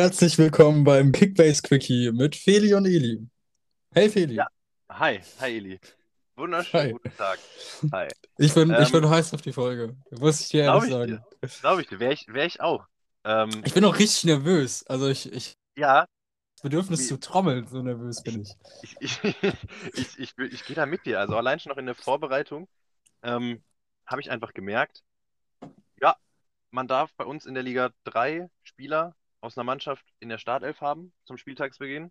Herzlich 0.00 0.38
willkommen 0.38 0.82
beim 0.82 1.12
Kickbase 1.12 1.62
Quickie 1.62 2.10
mit 2.10 2.34
Feli 2.34 2.74
und 2.74 2.86
Eli. 2.86 3.24
Hey 3.94 4.10
Feli. 4.10 4.34
Ja. 4.34 4.48
Hi, 4.90 5.20
hi 5.40 5.56
Eli. 5.58 5.78
Wunderschönen 6.34 6.86
Hi. 6.86 6.92
guten 6.92 7.16
Tag. 7.16 7.38
Hi. 7.92 8.08
Ich 8.38 8.54
bin, 8.54 8.70
ich 8.72 8.92
Ähm, 8.92 9.00
bin 9.00 9.08
heiß 9.08 9.32
auf 9.32 9.42
die 9.42 9.52
Folge. 9.52 9.96
Muss 10.10 10.40
ich 10.40 10.48
dir 10.48 10.64
ehrlich 10.64 10.84
ich 10.84 10.90
sagen. 10.90 11.24
Glaube 11.60 11.82
ich 11.82 11.88
dir. 11.88 12.00
Wäre 12.00 12.12
ich, 12.14 12.26
wär 12.26 12.46
ich 12.46 12.60
auch. 12.60 12.84
Ähm, 13.24 13.62
Ich 13.64 13.74
bin 13.74 13.84
auch 13.84 13.96
richtig 13.96 14.24
nervös. 14.24 14.84
Also 14.88 15.06
ich, 15.08 15.32
ich 15.32 15.54
ja, 15.76 16.04
Bedürfnis 16.62 17.00
Wie- 17.00 17.06
zu 17.06 17.18
trommeln, 17.18 17.66
so 17.66 17.82
nervös 17.82 18.22
bin 18.22 18.42
ich. 18.42 18.56
ich, 18.82 18.96
ich, 19.00 19.24
ich, 19.94 20.28
ich, 20.28 20.38
ich 20.38 20.64
gehe 20.64 20.76
da 20.76 20.86
mit 20.86 21.04
dir. 21.06 21.20
Also 21.20 21.36
allein 21.36 21.60
schon 21.60 21.70
noch 21.70 21.78
in 21.78 21.86
der 21.86 21.94
Vorbereitung 21.94 22.68
ähm, 23.22 23.62
habe 24.06 24.20
ich 24.20 24.30
einfach 24.30 24.54
gemerkt, 24.54 25.02
ja, 26.00 26.16
man 26.70 26.88
darf 26.88 27.12
bei 27.14 27.24
uns 27.24 27.46
in 27.46 27.54
der 27.54 27.62
Liga 27.62 27.90
drei 28.04 28.48
Spieler 28.64 29.14
aus 29.40 29.56
einer 29.56 29.64
Mannschaft 29.64 30.04
in 30.20 30.28
der 30.28 30.38
Startelf 30.38 30.80
haben 30.80 31.12
zum 31.24 31.36
Spieltagsbeginn. 31.36 32.10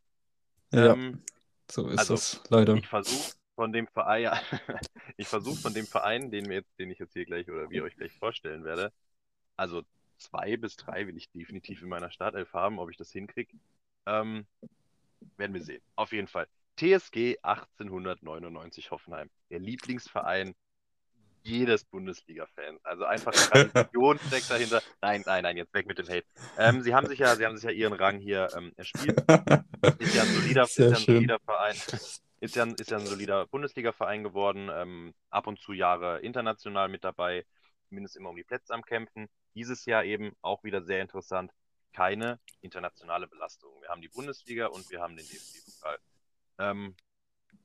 Ja, 0.72 0.94
Ähm, 0.94 1.22
so 1.70 1.88
ist 1.90 2.00
also, 2.00 2.14
es 2.16 2.42
leider. 2.50 2.76
Ich 2.76 2.88
versuche 2.88 3.32
von 3.56 3.74
dem 3.74 3.88
Verein, 3.88 4.32
ich 5.18 5.28
versuche 5.28 5.58
von 5.58 5.74
dem 5.74 5.88
Verein, 5.88 6.32
den, 6.32 6.48
wir 6.48 6.58
jetzt, 6.58 6.80
den 6.80 6.92
ich 6.92 7.00
jetzt 7.00 7.14
hier 7.14 7.26
gleich 7.26 7.50
oder 7.50 7.70
wir 7.70 7.84
euch 7.84 7.96
gleich 7.96 8.14
vorstellen 8.14 8.64
werde, 8.64 8.94
also 9.56 9.84
zwei 10.18 10.58
bis 10.58 10.76
drei 10.76 11.08
will 11.08 11.18
ich 11.18 11.30
definitiv 11.32 11.82
in 11.82 11.90
meiner 11.90 12.12
Startelf 12.12 12.54
haben, 12.54 12.80
ob 12.80 12.90
ich 12.90 12.98
das 12.98 13.12
hinkriege. 13.12 13.58
Ähm, 14.08 14.48
werden 15.38 15.54
wir 15.54 15.62
sehen. 15.62 15.82
Auf 15.96 16.12
jeden 16.12 16.28
Fall. 16.28 16.48
TSG 16.78 17.38
1899 17.42 18.92
Hoffenheim, 18.92 19.30
der 19.50 19.60
Lieblingsverein 19.60 20.56
jedes 21.48 21.86
Bundesliga-Fans. 21.86 22.84
Also 22.84 23.06
einfach 23.06 23.32
Tradition 23.32 24.20
steckt 24.20 24.50
dahinter. 24.52 24.82
Nein, 25.02 25.24
nein, 25.26 25.44
nein, 25.44 25.58
jetzt 25.58 25.74
weg 25.74 25.88
mit 25.88 25.98
dem 25.98 26.08
Hate. 26.08 26.26
Ähm, 26.58 26.82
sie 26.82 26.94
haben 26.94 27.08
sich 27.08 27.20
ja, 27.20 27.36
sie 27.36 27.46
haben 27.46 27.56
sich 27.56 27.64
ja 27.64 27.72
ihren 27.72 27.94
Rang 27.94 28.20
hier 28.20 28.50
ähm, 28.56 28.74
erspielt. 28.76 29.18
Ist 30.00 30.16
ja 30.16 30.24
ein 30.24 30.28
solider, 30.30 30.64
ist 30.64 30.78
ja 30.78 30.88
ein 30.88 30.96
solider 30.96 31.40
Verein. 31.40 31.76
Ist 32.40 32.56
ja 32.56 32.64
ein, 32.64 32.74
ist 32.76 32.92
ja 32.92 32.98
ein 32.98 33.06
solider 33.06 33.46
Bundesliga-Verein 33.48 34.24
geworden. 34.24 34.70
Ähm, 34.74 35.14
ab 35.30 35.48
und 35.48 35.60
zu 35.60 35.74
Jahre 35.74 36.20
international 36.20 36.90
mit 36.90 37.04
dabei. 37.04 37.46
Zumindest 37.88 38.18
immer 38.18 38.30
um 38.30 38.36
die 38.36 38.44
Plätze 38.44 38.74
am 38.74 38.84
Kämpfen. 38.84 39.28
Dieses 39.56 39.86
Jahr 39.86 40.04
eben 40.04 40.34
auch 40.42 40.64
wieder 40.64 40.82
sehr 40.82 41.02
interessant. 41.02 41.52
Keine 41.98 42.40
internationale 42.62 43.28
Belastung. 43.28 43.72
Wir 43.82 43.90
haben 43.90 44.02
die 44.02 44.08
Bundesliga 44.10 44.68
und 44.68 44.90
wir 44.92 45.02
haben 45.02 45.16
den 45.18 45.26
DFB-Pokal. 45.28 45.98
Ähm, 46.60 46.96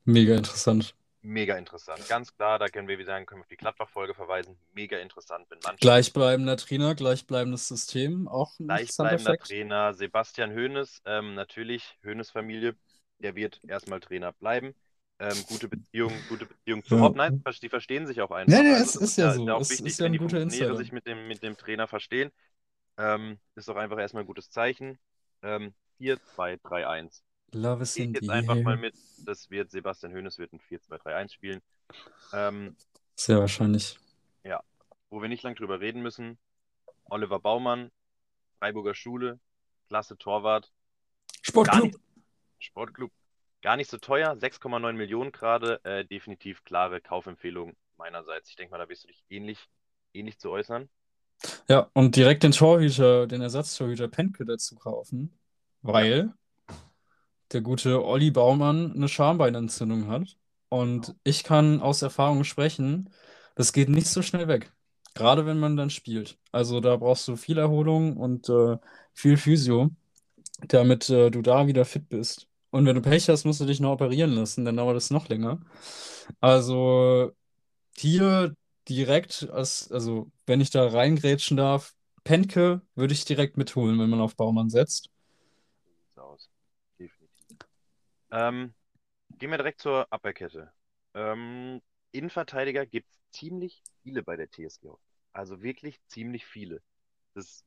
Mega 0.05 0.37
interessant. 0.37 0.95
mega 1.23 1.57
interessant. 1.57 2.07
Ganz 2.09 2.35
klar, 2.35 2.59
da 2.59 2.69
können 2.69 2.89
wir 2.89 2.99
wieder 2.99 3.13
sagen, 3.13 3.27
können 3.27 3.41
wir 3.41 3.45
auf 3.45 3.49
die 3.49 3.57
Gladbach-Folge 3.57 4.15
verweisen. 4.15 4.59
Mega 4.73 4.99
interessant, 4.99 5.47
wenn 5.51 5.59
Mannschaften 5.59 5.81
Gleichbleibender 5.81 6.57
Trainer, 6.57 6.95
gleichbleibendes 6.95 7.69
System. 7.69 8.29
Auch 8.29 8.59
ein 8.59 8.67
Gleichbleibender. 8.69 9.37
Trainer 9.39 9.95
Sebastian 9.95 10.53
Hoeneß, 10.53 11.03
ähm, 11.05 11.35
natürlich 11.35 11.99
Hoeneß 12.05 12.31
Familie, 12.31 12.77
der 13.19 13.35
wird 13.35 13.61
erstmal 13.69 14.01
Trainer 14.01 14.33
bleiben. 14.33 14.75
Ähm, 15.19 15.37
gute 15.47 15.69
Beziehung, 15.69 16.13
gute 16.29 16.47
Beziehung 16.47 16.83
zu 16.85 16.97
Ja. 16.97 17.03
Hopp. 17.03 17.17
Nein, 17.17 17.43
die 17.63 17.69
verstehen 17.69 18.07
sich 18.07 18.21
auch 18.21 18.31
einfach. 18.33 18.59
Nee, 18.61 18.71
Also 18.71 18.85
es 18.85 18.93
das 18.95 19.03
ist 19.03 19.17
ja 19.19 19.33
so. 19.35 19.47
wichtig, 19.71 19.87
ist 19.87 20.01
ja 20.01 20.07
ein 20.07 20.13
die 20.13 20.19
guter 20.19 20.41
Insider. 20.41 20.75
sich 20.77 20.91
mit 20.93 21.07
dem, 21.07 21.29
mit 21.29 21.43
dem 21.45 21.57
Trainer 21.57 21.87
verstehen. 21.87 22.31
Ähm, 22.99 23.39
ist 23.55 23.69
doch 23.69 23.77
einfach 23.77 23.99
erstmal 23.99 24.23
ein 24.25 24.27
gutes 24.27 24.51
Zeichen. 24.51 24.99
Ähm, 25.43 25.75
4, 25.99 26.23
2, 26.35 26.59
3, 26.63 26.87
1. 26.87 27.23
Love 27.53 27.83
is 27.83 27.97
in 27.97 28.15
jetzt 28.15 28.31
einfach 28.31 28.57
mal 28.57 28.77
mit. 28.77 28.95
Das 29.25 29.51
wird 29.51 29.71
Sebastian 29.71 30.15
Hoeneß 30.15 30.39
wird 30.39 30.53
ein 30.53 30.61
4, 30.61 30.81
2, 30.81 30.99
3, 30.99 31.17
1 31.17 31.33
spielen. 31.33 31.61
Ähm, 32.33 32.77
Sehr 33.15 33.39
wahrscheinlich. 33.39 33.99
wo 35.13 35.21
wir 35.21 35.29
nicht 35.29 35.43
lang 35.43 35.55
drüber 35.55 35.81
reden 35.81 36.03
müssen. 36.03 36.39
Oliver 37.05 37.39
Baumann, 37.39 37.93
Freiburger 38.59 38.95
Schule, 38.95 39.39
klasse 39.89 40.17
Torwart, 40.17 40.73
gar 40.73 41.43
Sportclub. 41.43 41.85
nicht, 41.85 42.01
Sportclub, 42.59 43.13
gar 43.61 43.77
nicht 43.77 43.91
so 43.91 43.99
teuer, 43.99 44.33
6,9 44.33 44.95
Millionen 44.95 45.31
gerade, 45.31 45.85
äh, 45.85 46.07
definitiv 46.07 46.65
klare 46.65 47.03
Kaufempfehlung 47.03 47.77
meinerseits. 47.99 48.49
Ich 48.49 48.57
denke 48.57 48.71
mal, 48.73 48.79
da 48.79 48.89
wirst 48.89 49.05
du 49.05 49.09
dich 49.09 49.23
ähnlich, 49.29 49.69
ähnlich 50.15 50.39
zu 50.39 50.51
äußern. 50.51 50.89
Ja, 51.69 51.91
und 51.95 52.17
direkt 52.17 52.43
den 52.43 52.53
Torhüter, 52.53 53.27
den 53.27 53.41
Ersatztorhüter 53.41 54.09
Penke 54.09 54.45
dazu 54.45 54.77
kaufen, 54.77 55.33
weil 55.83 56.33
der 57.53 57.61
gute 57.61 58.05
Olli 58.05 58.31
Baumann 58.31 58.93
eine 58.93 59.09
Schambeinentzündung 59.09 60.09
hat. 60.09 60.37
Und 60.69 61.15
ich 61.25 61.45
kann 61.45 61.81
aus 61.81 62.03
Erfahrung 62.03 62.45
sprechen, 62.45 63.11
das 63.55 63.73
geht 63.73 63.89
nicht 63.89 64.07
so 64.07 64.23
schnell 64.23 64.49
weg. 64.49 64.73
Gerade 65.15 65.45
wenn 65.45 65.59
man 65.61 65.77
dann 65.77 65.91
spielt. 65.91 66.39
Also 66.53 66.81
da 66.81 66.97
brauchst 66.97 67.29
du 67.29 67.37
viel 67.37 67.59
Erholung 67.59 68.17
und 68.17 68.49
äh, 68.49 68.79
viel 69.13 69.37
Physio, 69.37 69.91
damit 70.69 71.11
äh, 71.11 71.31
du 71.31 71.43
da 71.43 71.67
wieder 71.67 71.85
fit 71.85 72.09
bist. 72.09 72.49
Und 72.71 72.87
wenn 72.87 72.95
du 72.97 73.03
Pech 73.03 73.29
hast, 73.29 73.45
musst 73.45 73.61
du 73.61 73.67
dich 73.67 73.81
noch 73.81 73.93
operieren 73.93 74.33
lassen, 74.33 74.65
dann 74.65 74.77
dauert 74.79 74.97
es 74.97 75.11
noch 75.11 75.29
länger. 75.29 75.61
Also 76.41 77.33
hier 77.97 78.55
direkt, 78.89 79.49
als, 79.51 79.91
also 79.91 80.31
wenn 80.47 80.61
ich 80.61 80.71
da 80.71 80.87
reingrätschen 80.89 81.57
darf, 81.57 81.95
Penke 82.25 82.83
würde 82.95 83.15
ich 83.15 83.25
direkt 83.25 83.57
mitholen, 83.57 83.99
wenn 83.99 84.11
man 84.11 84.21
auf 84.21 84.37
Baumann 84.37 84.71
setzt. 84.71 85.11
Aus. 86.17 86.49
Definitiv. 86.99 87.31
Ähm, 88.31 88.75
gehen 89.39 89.51
wir 89.51 89.59
direkt 89.59 89.81
zur 89.81 90.13
Abwehrkette. 90.13 90.73
Ähm, 91.15 91.83
Innenverteidiger 92.13 92.87
gibt 92.87 93.11
es 93.11 93.21
ziemlich 93.33 93.83
viele 94.03 94.23
bei 94.23 94.37
der 94.37 94.51
TSG. 94.51 94.99
Also 95.33 95.63
wirklich 95.63 96.01
ziemlich 96.09 96.47
viele. 96.47 96.83
Das, 97.35 97.65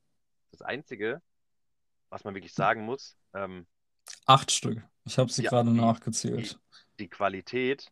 das 0.52 0.62
Einzige, 0.64 1.22
was 2.10 2.24
man 2.26 2.36
wirklich 2.36 2.54
sagen 2.54 2.86
muss, 2.86 3.18
ähm, 3.34 3.68
Acht 4.28 4.52
Stück. 4.52 4.84
Ich 5.06 5.18
habe 5.18 5.32
sie 5.32 5.42
Ja, 5.42 5.50
gerade 5.50 5.72
die- 5.74 5.74
nachgezählt. 5.74 6.60
die 7.00 7.10
Qualität 7.10 7.92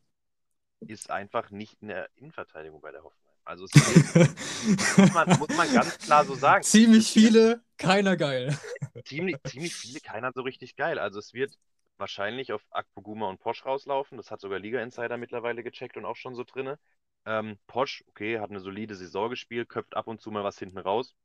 ist 0.87 1.09
einfach 1.09 1.49
nicht 1.49 1.81
in 1.81 1.89
der 1.89 2.09
Innenverteidigung 2.15 2.81
bei 2.81 2.91
der 2.91 3.03
Hoffenheim. 3.03 3.23
Also 3.45 3.65
muss 4.97 5.13
man, 5.13 5.39
muss 5.39 5.57
man 5.57 5.73
ganz 5.73 5.97
klar 5.97 6.25
so 6.25 6.35
sagen. 6.35 6.63
Ziemlich 6.63 7.11
viele, 7.11 7.61
keiner 7.77 8.15
geil. 8.15 8.57
Ziemlich, 9.05 9.37
ziemlich 9.43 9.75
viele, 9.75 9.99
keiner 9.99 10.31
so 10.33 10.41
richtig 10.41 10.75
geil. 10.75 10.97
Also 10.97 11.19
es 11.19 11.33
wird 11.33 11.57
wahrscheinlich 11.97 12.53
auf 12.53 12.61
Akpoguma 12.71 13.27
und 13.27 13.39
Posch 13.39 13.65
rauslaufen. 13.65 14.17
Das 14.17 14.31
hat 14.31 14.39
sogar 14.39 14.59
Liga 14.59 14.81
Insider 14.81 15.17
mittlerweile 15.17 15.63
gecheckt 15.63 15.97
und 15.97 16.05
auch 16.05 16.15
schon 16.15 16.35
so 16.35 16.43
drinne. 16.43 16.79
Ähm, 17.25 17.57
Posch, 17.67 18.03
okay, 18.07 18.39
hat 18.39 18.49
eine 18.49 18.59
solide 18.59 18.95
Saison 18.95 19.29
gespielt, 19.29 19.69
köpft 19.69 19.95
ab 19.95 20.07
und 20.07 20.21
zu 20.21 20.31
mal 20.31 20.43
was 20.43 20.59
hinten 20.59 20.77
raus, 20.77 21.15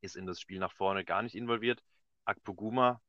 ist 0.00 0.16
in 0.16 0.26
das 0.26 0.40
Spiel 0.40 0.58
nach 0.58 0.72
vorne 0.72 1.04
gar 1.04 1.22
nicht 1.22 1.34
involviert. 1.34 1.82
Akpoguma, 2.24 3.00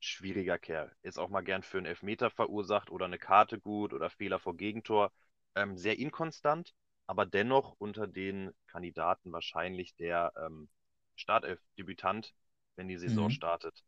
schwieriger 0.00 0.58
Kerl. 0.58 0.94
Ist 1.02 1.18
auch 1.18 1.28
mal 1.28 1.42
gern 1.42 1.62
für 1.62 1.78
einen 1.78 1.86
Elfmeter 1.86 2.30
verursacht 2.30 2.90
oder 2.90 3.06
eine 3.06 3.18
Karte 3.18 3.58
gut 3.60 3.92
oder 3.92 4.10
Fehler 4.10 4.38
vor 4.38 4.56
Gegentor. 4.56 5.12
Ähm, 5.56 5.76
sehr 5.78 5.98
inkonstant, 5.98 6.74
aber 7.06 7.26
dennoch 7.26 7.74
unter 7.78 8.06
den 8.06 8.52
Kandidaten 8.66 9.32
wahrscheinlich 9.32 9.94
der 9.96 10.32
ähm, 10.36 10.68
Startelf-Debütant, 11.16 12.34
wenn 12.76 12.88
die 12.88 12.98
Saison 12.98 13.30
Mhm. 13.30 13.30
startet. 13.30 13.84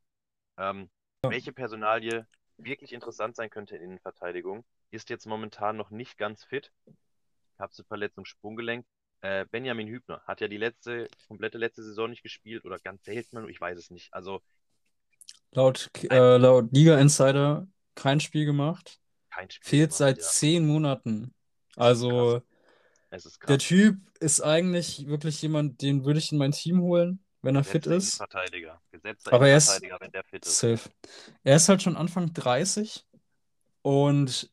Ähm, 0.59 0.91
welche 1.29 1.53
Personalie 1.53 2.27
wirklich 2.59 2.93
interessant 2.93 3.37
sein 3.37 3.51
könnte 3.51 3.77
in 3.77 3.83
Innenverteidigung, 3.85 4.65
ist 4.91 5.11
jetzt 5.11 5.27
momentan 5.27 5.77
noch 5.77 5.91
nicht 5.91 6.19
ganz 6.19 6.45
fit. 6.45 6.73
Kapselverletzung, 7.59 8.25
Sprunggelenk. 8.25 8.87
Äh, 9.21 9.47
Benjamin 9.51 9.89
Hübner 9.89 10.23
hat 10.27 10.41
ja 10.41 10.49
die 10.49 10.59
letzte, 10.59 11.09
komplette 11.29 11.59
letzte 11.59 11.83
Saison 11.83 12.11
nicht 12.11 12.23
gespielt 12.23 12.65
oder 12.65 12.79
ganz 12.79 13.05
selten, 13.05 13.49
ich 13.49 13.61
weiß 13.61 13.79
es 13.79 13.91
nicht. 13.91 14.13
Also 14.15 14.43
Laut, 15.53 15.91
äh, 16.11 16.37
laut 16.37 16.73
Liga 16.73 16.99
Insider 16.99 17.67
kein 17.95 18.21
Spiel 18.21 18.45
gemacht. 18.45 19.01
kein 19.31 19.51
Spiel 19.51 19.77
Fehlt 19.77 19.93
gemacht, 19.93 20.07
seit 20.09 20.23
ja. 20.23 20.33
zehn 20.33 20.67
Monaten. 20.67 21.35
Also 21.77 22.43
Es 23.11 23.27
ist 23.27 23.39
der. 23.49 23.59
Typ 23.59 23.99
ist 24.19 24.41
eigentlich 24.41 25.07
wirklich 25.07 25.41
jemand, 25.43 25.83
den 25.83 26.05
würde 26.05 26.19
ich 26.19 26.33
in 26.33 26.39
mein 26.39 26.53
Team 26.53 26.81
holen, 26.81 27.21
wenn 27.43 27.55
er 27.55 27.65
fit 27.65 27.87
ist. 27.87 28.19
Gesetzter 28.91 29.33
Aber 29.33 29.49
er 29.49 29.59
ist- 29.59 29.81
wenn 29.83 30.11
der 30.11 30.25
fit 30.25 30.45
ist. 30.45 30.59
Safe. 30.59 30.91
Er 31.45 31.57
ist 31.57 31.69
halt 31.69 31.83
schon 31.83 31.97
Anfang 31.97 32.33
30 32.33 33.07
und 33.83 34.51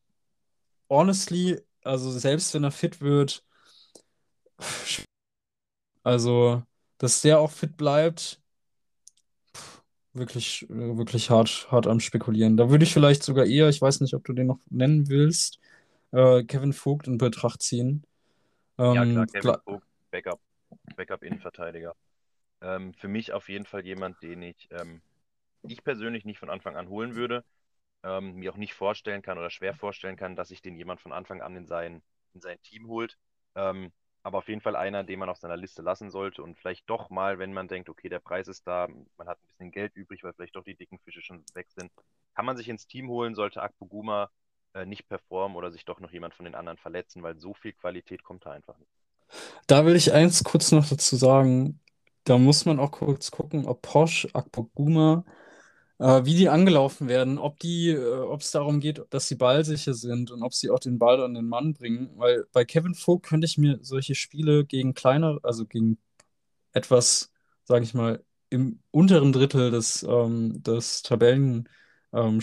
honestly, 0.89 1.59
also 1.83 2.11
selbst 2.11 2.53
wenn 2.53 2.63
er 2.63 2.71
fit 2.71 3.01
wird, 3.01 3.43
also 6.03 6.63
dass 6.97 7.21
der 7.21 7.39
auch 7.39 7.51
fit 7.51 7.75
bleibt, 7.77 8.41
wirklich, 10.13 10.65
wirklich 10.69 11.29
hart, 11.29 11.67
hart 11.71 11.87
am 11.87 11.99
Spekulieren. 11.99 12.55
Da 12.55 12.69
würde 12.69 12.83
ich 12.83 12.93
vielleicht 12.93 13.23
sogar 13.23 13.45
eher, 13.45 13.67
ich 13.69 13.81
weiß 13.81 13.99
nicht, 14.01 14.13
ob 14.13 14.23
du 14.25 14.33
den 14.33 14.47
noch 14.47 14.59
nennen 14.69 15.09
willst, 15.09 15.59
äh, 16.13 16.43
Kevin 16.45 16.73
Vogt 16.73 17.07
in 17.07 17.17
Betracht 17.19 17.63
ziehen. 17.63 18.05
Ja, 18.87 19.05
Ähm, 19.05 19.05
klar, 19.05 19.27
Kevin 19.27 19.55
gla- 19.55 19.61
Vogt, 19.65 19.85
Backup, 20.11 20.39
Backup-Innenverteidiger. 20.95 21.95
Ähm, 22.61 22.93
für 22.95 23.07
mich 23.07 23.33
auf 23.33 23.49
jeden 23.49 23.65
Fall 23.65 23.85
jemand, 23.85 24.21
den 24.23 24.41
ich, 24.43 24.67
ähm, 24.71 25.03
ich 25.67 25.83
persönlich 25.83 26.25
nicht 26.25 26.39
von 26.39 26.49
Anfang 26.49 26.77
an 26.77 26.89
holen 26.89 27.15
würde. 27.15 27.45
ähm, 28.03 28.35
mir 28.35 28.51
auch 28.53 28.57
nicht 28.57 28.75
vorstellen 28.75 29.21
kann 29.23 29.37
oder 29.39 29.49
schwer 29.51 29.75
vorstellen 29.75 30.17
kann, 30.17 30.35
dass 30.35 30.49
sich 30.49 30.61
den 30.61 30.77
jemand 30.77 31.01
von 31.01 31.13
Anfang 31.13 31.41
an 31.41 31.55
in 31.57 31.67
sein, 31.67 32.03
in 32.33 32.41
sein 32.41 32.61
Team 32.63 32.87
holt. 32.87 33.17
Ähm, 33.55 33.93
aber 34.23 34.39
auf 34.39 34.47
jeden 34.49 34.61
Fall 34.61 34.75
einer, 34.77 35.03
den 35.03 35.19
man 35.19 35.29
auf 35.29 35.37
seiner 35.39 35.57
Liste 35.57 35.81
lassen 35.83 36.11
sollte 36.11 36.43
und 36.43 36.57
vielleicht 36.57 36.89
doch 36.89 37.09
mal, 37.11 37.39
wenn 37.39 37.53
man 37.53 37.67
denkt, 37.69 37.89
okay, 37.89 38.09
der 38.09 38.19
Preis 38.19 38.47
ist 38.47 38.67
da, 38.67 38.87
man 39.17 39.27
hat 39.29 39.39
ein 39.41 39.47
bisschen 39.47 39.71
Geld 39.71 39.95
übrig, 39.95 40.23
weil 40.23 40.33
vielleicht 40.33 40.55
doch 40.55 40.63
die 40.65 40.75
dicken 40.75 40.99
Fische 40.99 41.21
schon 41.21 41.45
weg 41.55 41.67
sind, 41.71 41.91
kann 42.35 42.45
man 42.45 42.57
sich 42.57 42.69
ins 42.69 42.87
Team 42.87 43.09
holen, 43.09 43.35
sollte 43.35 43.61
Akpoguma 43.63 44.29
äh, 44.73 44.85
nicht 44.85 45.07
performen 45.07 45.57
oder 45.57 45.71
sich 45.71 45.85
doch 45.85 45.99
noch 45.99 46.11
jemand 46.11 46.33
von 46.33 46.45
den 46.45 46.55
anderen 46.55 46.77
verletzen, 46.77 47.23
weil 47.23 47.39
so 47.39 47.53
viel 47.53 47.73
Qualität 47.73 48.23
kommt 48.23 48.45
da 48.45 48.51
einfach 48.51 48.77
nicht. 48.77 48.91
Da 49.67 49.85
will 49.85 49.95
ich 49.95 50.13
eins 50.13 50.43
kurz 50.43 50.71
noch 50.71 50.87
dazu 50.87 51.15
sagen. 51.15 51.79
Da 52.23 52.37
muss 52.37 52.65
man 52.65 52.79
auch 52.79 52.91
kurz 52.91 53.31
gucken, 53.31 53.65
ob 53.65 53.81
Porsche, 53.81 54.29
Akpoguma 54.33 55.25
äh, 55.99 56.25
wie 56.25 56.35
die 56.35 56.49
angelaufen 56.49 57.07
werden, 57.07 57.37
ob 57.37 57.59
die, 57.59 57.89
äh, 57.89 58.19
ob 58.19 58.41
es 58.41 58.51
darum 58.51 58.79
geht, 58.79 59.01
dass 59.09 59.27
sie 59.27 59.35
ballsicher 59.35 59.93
sind 59.93 60.31
und 60.31 60.43
ob 60.43 60.53
sie 60.53 60.69
auch 60.69 60.79
den 60.79 60.99
Ball 60.99 61.21
an 61.23 61.33
den 61.33 61.47
Mann 61.47 61.73
bringen. 61.73 62.11
Weil 62.15 62.45
bei 62.51 62.65
Kevin 62.65 62.95
Vogt 62.95 63.25
könnte 63.27 63.45
ich 63.45 63.57
mir 63.57 63.79
solche 63.81 64.15
Spiele 64.15 64.65
gegen 64.65 64.93
kleine, 64.93 65.39
also 65.43 65.65
gegen 65.65 65.97
etwas, 66.73 67.31
sage 67.65 67.83
ich 67.85 67.93
mal, 67.93 68.23
im 68.49 68.79
unteren 68.91 69.33
Drittel 69.33 69.71
des, 69.71 70.03
ähm, 70.03 70.61
des 70.63 71.01
Tabellenspektrums 71.03 71.82
ähm, 72.13 72.39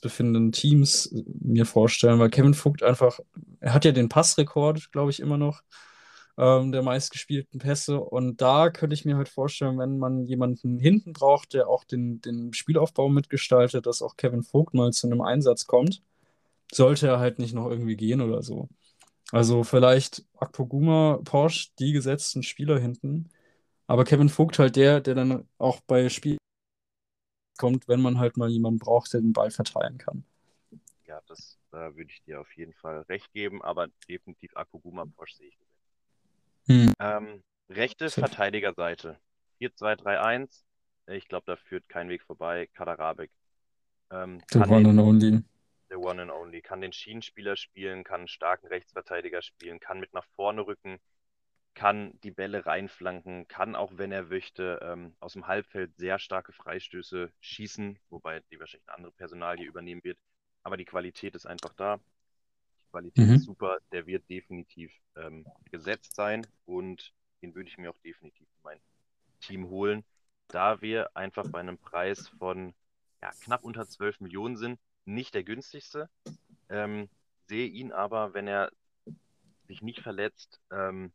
befindenden 0.00 0.52
Teams 0.52 1.06
äh, 1.06 1.24
mir 1.40 1.66
vorstellen, 1.66 2.18
weil 2.18 2.30
Kevin 2.30 2.54
Vogt 2.54 2.82
einfach, 2.82 3.20
er 3.60 3.74
hat 3.74 3.84
ja 3.84 3.92
den 3.92 4.08
Passrekord, 4.08 4.90
glaube 4.92 5.10
ich, 5.10 5.20
immer 5.20 5.38
noch 5.38 5.62
ähm, 6.38 6.72
der 6.72 6.82
meistgespielten 6.82 7.60
Pässe. 7.60 8.00
Und 8.00 8.40
da 8.40 8.70
könnte 8.70 8.94
ich 8.94 9.04
mir 9.04 9.16
halt 9.16 9.28
vorstellen, 9.28 9.78
wenn 9.78 9.98
man 9.98 10.24
jemanden 10.26 10.78
hinten 10.78 11.12
braucht, 11.12 11.54
der 11.54 11.68
auch 11.68 11.84
den, 11.84 12.20
den 12.20 12.52
Spielaufbau 12.52 13.08
mitgestaltet, 13.08 13.86
dass 13.86 14.02
auch 14.02 14.16
Kevin 14.16 14.42
Vogt 14.42 14.74
mal 14.74 14.92
zu 14.92 15.06
einem 15.06 15.22
Einsatz 15.22 15.66
kommt, 15.66 16.02
sollte 16.72 17.06
er 17.08 17.20
halt 17.20 17.38
nicht 17.38 17.54
noch 17.54 17.70
irgendwie 17.70 17.96
gehen 17.96 18.20
oder 18.20 18.42
so. 18.42 18.68
Also 19.32 19.64
vielleicht 19.64 20.24
Akpoguma, 20.38 21.20
Porsche, 21.24 21.70
die 21.78 21.92
gesetzten 21.92 22.42
Spieler 22.42 22.78
hinten. 22.78 23.30
Aber 23.86 24.04
Kevin 24.04 24.28
Vogt 24.28 24.58
halt 24.58 24.76
der, 24.76 25.00
der 25.00 25.14
dann 25.14 25.48
auch 25.58 25.80
bei 25.86 26.08
Spiel 26.08 26.38
kommt, 27.56 27.88
wenn 27.88 28.00
man 28.00 28.18
halt 28.18 28.36
mal 28.36 28.48
jemanden 28.48 28.78
braucht, 28.78 29.12
der 29.12 29.20
den 29.20 29.32
Ball 29.32 29.50
verteilen 29.50 29.98
kann. 29.98 30.24
Ja, 31.06 31.20
das 31.26 31.58
da 31.70 31.94
würde 31.94 32.10
ich 32.10 32.22
dir 32.22 32.40
auf 32.40 32.50
jeden 32.56 32.72
Fall 32.72 33.02
recht 33.02 33.32
geben, 33.32 33.62
aber 33.62 33.88
definitiv 34.08 34.56
Akpoguma, 34.56 35.04
Porsche 35.04 35.36
sehe 35.36 35.48
ich 35.48 35.58
hm. 36.68 36.94
Ähm, 36.98 37.42
rechte. 37.68 38.10
Verteidigerseite. 38.10 39.18
4-2-3-1. 39.60 40.64
Ich 41.08 41.28
glaube, 41.28 41.44
da 41.46 41.56
führt 41.56 41.88
kein 41.88 42.08
Weg 42.08 42.22
vorbei. 42.22 42.68
Kaderabek. 42.74 43.30
Ähm, 44.10 44.42
the 44.50 44.58
one 44.60 44.82
den, 44.82 44.86
and 44.86 45.00
only. 45.00 45.42
The 45.90 45.96
one 45.96 46.20
and 46.20 46.30
only. 46.30 46.60
Kann 46.60 46.80
den 46.80 46.92
Schienenspieler 46.92 47.56
spielen, 47.56 48.04
kann 48.04 48.20
einen 48.20 48.28
starken 48.28 48.66
Rechtsverteidiger 48.66 49.42
spielen, 49.42 49.78
kann 49.78 50.00
mit 50.00 50.12
nach 50.12 50.26
vorne 50.34 50.66
rücken, 50.66 50.98
kann 51.76 52.18
die 52.22 52.30
Bälle 52.30 52.64
reinflanken, 52.64 53.46
kann 53.48 53.76
auch, 53.76 53.92
wenn 53.96 54.10
er 54.10 54.24
möchte, 54.24 54.80
ähm, 54.82 55.14
aus 55.20 55.34
dem 55.34 55.46
Halbfeld 55.46 55.94
sehr 55.96 56.18
starke 56.18 56.52
Freistöße 56.52 57.30
schießen, 57.40 57.98
wobei 58.08 58.40
die 58.50 58.58
wahrscheinlich 58.58 58.88
eine 58.88 58.96
andere 58.96 59.12
Personalie 59.12 59.66
übernehmen 59.66 60.02
wird. 60.02 60.18
Aber 60.62 60.78
die 60.78 60.86
Qualität 60.86 61.34
ist 61.34 61.46
einfach 61.46 61.74
da. 61.74 62.00
Qualität 62.90 63.28
mhm. 63.28 63.34
ist 63.34 63.44
super, 63.44 63.78
der 63.92 64.06
wird 64.06 64.28
definitiv 64.30 64.90
ähm, 65.16 65.46
gesetzt 65.70 66.16
sein 66.16 66.46
und 66.64 67.12
den 67.42 67.54
würde 67.54 67.68
ich 67.68 67.76
mir 67.76 67.90
auch 67.90 67.98
definitiv 67.98 68.48
in 68.48 68.62
mein 68.62 68.80
Team 69.40 69.68
holen, 69.68 70.02
da 70.48 70.80
wir 70.80 71.14
einfach 71.14 71.46
bei 71.50 71.60
einem 71.60 71.76
Preis 71.76 72.26
von 72.38 72.72
ja, 73.20 73.30
knapp 73.42 73.64
unter 73.64 73.86
12 73.86 74.20
Millionen 74.20 74.56
sind, 74.56 74.80
nicht 75.04 75.34
der 75.34 75.44
günstigste. 75.44 76.08
Ähm, 76.70 77.10
sehe 77.48 77.66
ihn 77.66 77.92
aber, 77.92 78.32
wenn 78.32 78.48
er 78.48 78.72
sich 79.66 79.82
nicht 79.82 80.00
verletzt, 80.00 80.58
ähm, 80.70 81.12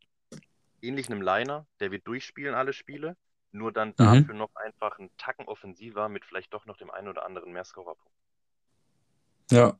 ähnlich 0.81 1.09
einem 1.09 1.21
Liner, 1.21 1.65
der 1.79 1.91
wird 1.91 2.07
durchspielen 2.07 2.55
alle 2.55 2.73
Spiele, 2.73 3.17
nur 3.51 3.71
dann 3.71 3.89
mhm. 3.89 3.95
dafür 3.97 4.35
noch 4.35 4.55
einfach 4.55 4.99
einen 4.99 5.09
Tacken 5.17 5.47
offensiver 5.47 6.09
mit 6.09 6.25
vielleicht 6.25 6.53
doch 6.53 6.65
noch 6.65 6.77
dem 6.77 6.91
einen 6.91 7.07
oder 7.07 7.25
anderen 7.25 7.51
Mehrskorer-Punkt. 7.51 8.15
Ja, 9.51 9.77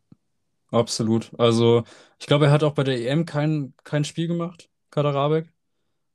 Absolut. 0.71 1.31
Also, 1.38 1.83
ich 2.18 2.27
glaube, 2.27 2.45
er 2.45 2.51
hat 2.51 2.63
auch 2.63 2.74
bei 2.74 2.83
der 2.83 2.98
EM 2.98 3.25
kein, 3.25 3.74
kein 3.83 4.06
Spiel 4.06 4.27
gemacht, 4.27 4.69
Kaderabek. 4.89 5.51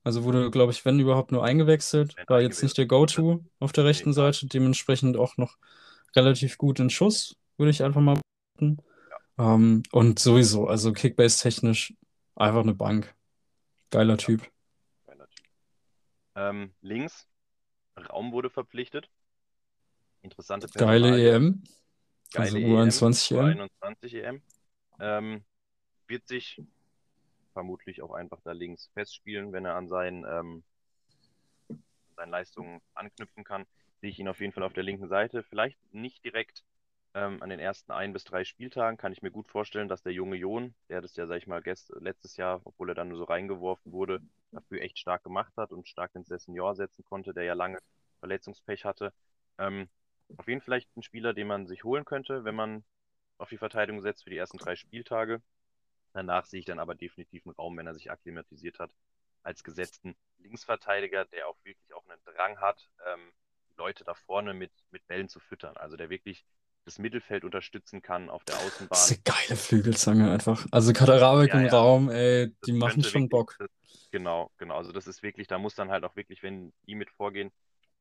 Also 0.02 0.24
wurde, 0.24 0.50
glaube 0.50 0.72
ich, 0.72 0.84
wenn 0.84 0.98
überhaupt 0.98 1.32
nur 1.32 1.44
eingewechselt. 1.44 2.16
War 2.28 2.40
jetzt 2.40 2.62
nicht 2.62 2.78
der 2.78 2.86
Go-To 2.86 3.44
auf 3.58 3.72
der 3.72 3.84
rechten 3.84 4.12
Seite, 4.12 4.46
dementsprechend 4.46 5.16
auch 5.16 5.36
noch 5.36 5.56
relativ 6.14 6.58
gut 6.58 6.80
in 6.80 6.90
Schuss, 6.90 7.36
würde 7.58 7.70
ich 7.70 7.82
einfach 7.82 8.00
mal 8.00 8.20
behaupten. 8.54 8.82
Ähm, 9.36 9.82
und 9.92 10.18
sowieso, 10.18 10.68
also 10.68 10.92
Kickbase-technisch 10.92 11.94
einfach 12.36 12.62
eine 12.62 12.74
Bank. 12.74 13.14
Geiler 13.90 14.16
Typ. 14.16 14.48
Ähm, 16.36 16.72
links, 16.82 17.26
Raum 17.96 18.32
wurde 18.32 18.50
verpflichtet. 18.50 19.08
Interessante 20.22 20.68
Geile 20.68 21.18
EM. 21.18 21.64
Also 22.34 22.58
Geile 22.58 22.66
U21 22.66 23.34
EM. 23.34 23.70
U21 23.82 24.22
EM. 24.22 24.42
Ähm, 25.00 25.44
wird 26.06 26.28
sich 26.28 26.62
vermutlich 27.52 28.02
auch 28.02 28.12
einfach 28.12 28.40
da 28.44 28.52
links 28.52 28.90
festspielen, 28.92 29.52
wenn 29.52 29.64
er 29.64 29.76
an 29.76 29.88
seinen, 29.88 30.24
ähm, 30.28 30.62
seinen 32.16 32.30
Leistungen 32.30 32.82
anknüpfen 32.94 33.44
kann. 33.44 33.64
Sehe 34.00 34.10
ich 34.10 34.18
ihn 34.18 34.28
auf 34.28 34.40
jeden 34.40 34.52
Fall 34.52 34.62
auf 34.62 34.74
der 34.74 34.82
linken 34.82 35.08
Seite. 35.08 35.42
Vielleicht 35.42 35.78
nicht 35.92 36.22
direkt 36.22 36.64
ähm, 37.16 37.42
an 37.42 37.48
den 37.48 37.60
ersten 37.60 37.92
ein 37.92 38.12
bis 38.12 38.24
drei 38.24 38.44
Spieltagen 38.44 38.98
kann 38.98 39.10
ich 39.10 39.22
mir 39.22 39.30
gut 39.30 39.48
vorstellen, 39.48 39.88
dass 39.88 40.02
der 40.02 40.12
junge 40.12 40.36
Jon, 40.36 40.74
der 40.90 41.00
das 41.00 41.16
ja, 41.16 41.26
sag 41.26 41.38
ich 41.38 41.46
mal, 41.46 41.62
gest 41.62 41.90
letztes 41.98 42.36
Jahr, 42.36 42.60
obwohl 42.64 42.90
er 42.90 42.94
dann 42.94 43.08
nur 43.08 43.16
so 43.16 43.24
reingeworfen 43.24 43.90
wurde, 43.90 44.20
dafür 44.52 44.82
echt 44.82 44.98
stark 44.98 45.24
gemacht 45.24 45.56
hat 45.56 45.72
und 45.72 45.88
stark 45.88 46.14
ins 46.14 46.28
Senior 46.28 46.74
setzen 46.74 47.04
konnte, 47.04 47.32
der 47.32 47.44
ja 47.44 47.54
lange 47.54 47.78
Verletzungspech 48.20 48.84
hatte. 48.84 49.14
Ähm, 49.56 49.88
auf 50.36 50.46
jeden 50.46 50.60
Fall 50.60 50.66
vielleicht 50.66 50.94
ein 50.94 51.02
Spieler, 51.02 51.32
den 51.32 51.46
man 51.46 51.66
sich 51.66 51.84
holen 51.84 52.04
könnte, 52.04 52.44
wenn 52.44 52.54
man 52.54 52.84
auf 53.38 53.48
die 53.48 53.56
Verteidigung 53.56 54.02
setzt 54.02 54.24
für 54.24 54.30
die 54.30 54.36
ersten 54.36 54.58
drei 54.58 54.76
Spieltage. 54.76 55.40
Danach 56.12 56.44
sehe 56.44 56.60
ich 56.60 56.66
dann 56.66 56.78
aber 56.78 56.94
definitiv 56.94 57.46
einen 57.46 57.54
Raum, 57.54 57.78
wenn 57.78 57.86
er 57.86 57.94
sich 57.94 58.10
akklimatisiert 58.10 58.78
hat, 58.78 58.90
als 59.42 59.64
gesetzten 59.64 60.16
Linksverteidiger, 60.38 61.24
der 61.24 61.48
auch 61.48 61.56
wirklich 61.64 61.94
auch 61.94 62.04
einen 62.08 62.20
Drang 62.24 62.60
hat, 62.60 62.90
ähm, 63.06 63.32
Leute 63.78 64.04
da 64.04 64.12
vorne 64.12 64.52
mit, 64.52 64.72
mit 64.90 65.06
Bällen 65.06 65.30
zu 65.30 65.40
füttern. 65.40 65.78
Also 65.78 65.96
der 65.96 66.10
wirklich 66.10 66.44
das 66.86 67.00
Mittelfeld 67.00 67.44
unterstützen 67.44 68.00
kann 68.00 68.30
auf 68.30 68.44
der 68.44 68.56
Außenbahn. 68.56 68.88
Das 68.90 69.10
ist 69.10 69.26
eine 69.26 69.36
geile 69.36 69.56
Flügelzange 69.56 70.30
einfach. 70.30 70.66
Also 70.70 70.92
Kaderabek 70.92 71.52
ja, 71.52 71.58
im 71.58 71.66
ja. 71.66 71.72
Raum, 71.72 72.10
ey, 72.10 72.54
die 72.64 72.70
das 72.70 72.78
machen 72.78 73.02
schon 73.02 73.22
wirklich, 73.22 73.30
Bock. 73.30 73.56
Das, 73.58 73.68
genau, 74.12 74.52
genau. 74.56 74.76
Also 74.76 74.92
das 74.92 75.08
ist 75.08 75.22
wirklich, 75.25 75.49
da 75.49 75.58
muss 75.58 75.75
dann 75.75 75.90
halt 75.90 76.04
auch 76.04 76.14
wirklich, 76.14 76.44
wenn 76.44 76.72
die 76.87 76.94
mit 76.94 77.11
vorgehen, 77.11 77.50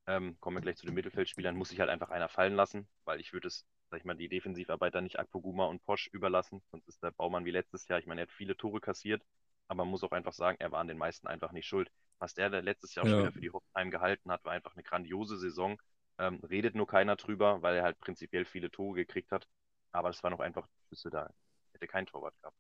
ähm, 0.06 0.38
kommen 0.40 0.58
wir 0.58 0.62
gleich 0.62 0.78
zu 0.78 0.86
den 0.86 0.94
Mittelfeldspielern, 0.94 1.56
muss 1.56 1.70
sich 1.70 1.80
halt 1.80 1.90
einfach 1.90 2.10
einer 2.10 2.30
fallen 2.30 2.54
lassen, 2.54 2.88
weil 3.06 3.20
ich 3.20 3.34
würde 3.34 3.48
es, 3.48 3.66
sag 3.90 4.00
ich 4.00 4.06
mal, 4.06 4.14
die 4.14 4.30
Defensivarbeit 4.30 4.94
dann 4.94 5.04
nicht 5.04 5.18
Akpoguma 5.18 5.66
und 5.66 5.84
Posch 5.84 6.08
überlassen, 6.14 6.62
sonst 6.70 6.88
ist 6.88 7.02
der 7.02 7.10
Baumann 7.10 7.44
wie 7.44 7.52
letztes 7.52 7.88
Jahr. 7.88 7.98
Ich 7.98 8.06
meine, 8.06 8.22
er 8.22 8.28
hat 8.28 8.32
viele 8.32 8.56
Tore 8.56 8.82
kassiert, 8.82 9.24
aber 9.68 9.84
man 9.84 9.90
muss 9.90 10.04
auch 10.04 10.12
einfach 10.12 10.34
sagen, 10.34 10.58
er 10.60 10.72
war 10.72 10.80
an 10.80 10.88
den 10.88 11.00
meisten 11.00 11.26
einfach 11.26 11.52
nicht 11.52 11.66
schuld. 11.66 11.90
Was 12.20 12.36
der, 12.36 12.52
der 12.52 12.62
letztes 12.62 12.94
Jahr 12.94 13.06
ja. 13.06 13.12
schon 13.12 13.20
wieder 13.22 13.32
für 13.32 13.42
die 13.42 13.50
Hoffenheim 13.50 13.90
gehalten 13.90 14.32
hat, 14.32 14.46
war 14.46 14.52
einfach 14.52 14.76
eine 14.76 14.84
grandiose 14.84 15.38
Saison. 15.38 15.82
Ähm, 16.18 16.40
redet 16.50 16.76
nur 16.76 16.88
keiner 16.88 17.16
drüber, 17.16 17.62
weil 17.62 17.76
er 17.76 17.84
halt 17.84 18.00
prinzipiell 18.00 18.46
viele 18.46 18.72
Tore 18.72 18.96
gekriegt 18.96 19.32
hat. 19.32 19.48
Aber 19.92 20.10
es 20.10 20.24
war 20.24 20.30
noch 20.30 20.40
einfach 20.40 20.68
Schüsse 20.90 21.10
da. 21.10 21.30
Hätte 21.74 21.88
kein 21.88 22.06
Torwart 22.06 22.36
gehabt. 22.42 22.58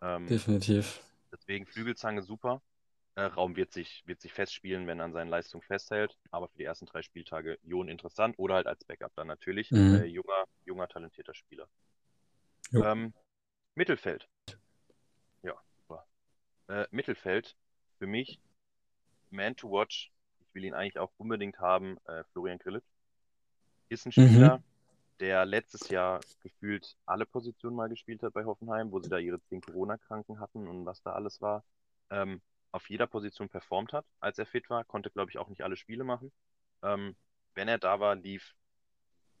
Ähm, 0.00 0.26
Definitiv. 0.26 1.02
Deswegen 1.32 1.66
Flügelzange 1.66 2.22
super. 2.22 2.62
Äh, 3.14 3.22
Raum 3.22 3.56
wird 3.56 3.72
sich, 3.72 4.02
wird 4.06 4.20
sich 4.20 4.32
festspielen, 4.32 4.86
wenn 4.86 5.00
er 5.00 5.06
an 5.06 5.12
seinen 5.12 5.28
Leistungen 5.28 5.62
festhält. 5.62 6.16
Aber 6.30 6.48
für 6.48 6.58
die 6.58 6.64
ersten 6.64 6.86
drei 6.86 7.02
Spieltage 7.02 7.58
Jon 7.62 7.88
interessant 7.88 8.38
oder 8.38 8.54
halt 8.54 8.66
als 8.66 8.84
Backup 8.84 9.12
dann 9.16 9.26
natürlich. 9.26 9.70
Mhm. 9.70 9.94
Äh, 9.94 10.04
junger, 10.04 10.44
junger, 10.64 10.88
talentierter 10.88 11.34
Spieler. 11.34 11.68
Ähm, 12.72 13.12
Mittelfeld. 13.74 14.28
Ja, 15.42 15.54
super. 15.76 16.06
Äh, 16.68 16.86
Mittelfeld 16.90 17.56
für 17.98 18.06
mich 18.06 18.40
Man 19.30 19.56
to 19.56 19.70
Watch. 19.70 20.10
Ich 20.48 20.54
will 20.54 20.64
ihn 20.64 20.74
eigentlich 20.74 20.98
auch 20.98 21.12
unbedingt 21.18 21.60
haben. 21.60 21.98
Äh, 22.06 22.24
Florian 22.32 22.58
Grillitsch 22.58 22.88
ist 23.88 24.06
ein 24.06 24.12
Spieler, 24.12 24.58
mhm. 24.58 24.62
der 25.20 25.44
letztes 25.44 25.88
Jahr 25.88 26.20
gefühlt 26.42 26.96
alle 27.06 27.26
Positionen 27.26 27.76
mal 27.76 27.88
gespielt 27.88 28.22
hat 28.22 28.34
bei 28.34 28.44
Hoffenheim, 28.44 28.90
wo 28.92 29.00
sie 29.00 29.08
da 29.08 29.18
ihre 29.18 29.40
zehn 29.44 29.60
Corona-Kranken 29.60 30.40
hatten 30.40 30.66
und 30.66 30.86
was 30.86 31.02
da 31.02 31.12
alles 31.12 31.40
war. 31.40 31.64
Ähm, 32.10 32.40
auf 32.72 32.88
jeder 32.90 33.06
Position 33.06 33.48
performt 33.48 33.92
hat, 33.92 34.04
als 34.20 34.38
er 34.38 34.46
fit 34.46 34.68
war, 34.68 34.84
konnte, 34.84 35.10
glaube 35.10 35.30
ich, 35.30 35.38
auch 35.38 35.48
nicht 35.48 35.62
alle 35.62 35.76
Spiele 35.76 36.04
machen. 36.04 36.32
Ähm, 36.82 37.16
wenn 37.54 37.68
er 37.68 37.78
da 37.78 37.98
war, 38.00 38.14
lief 38.14 38.54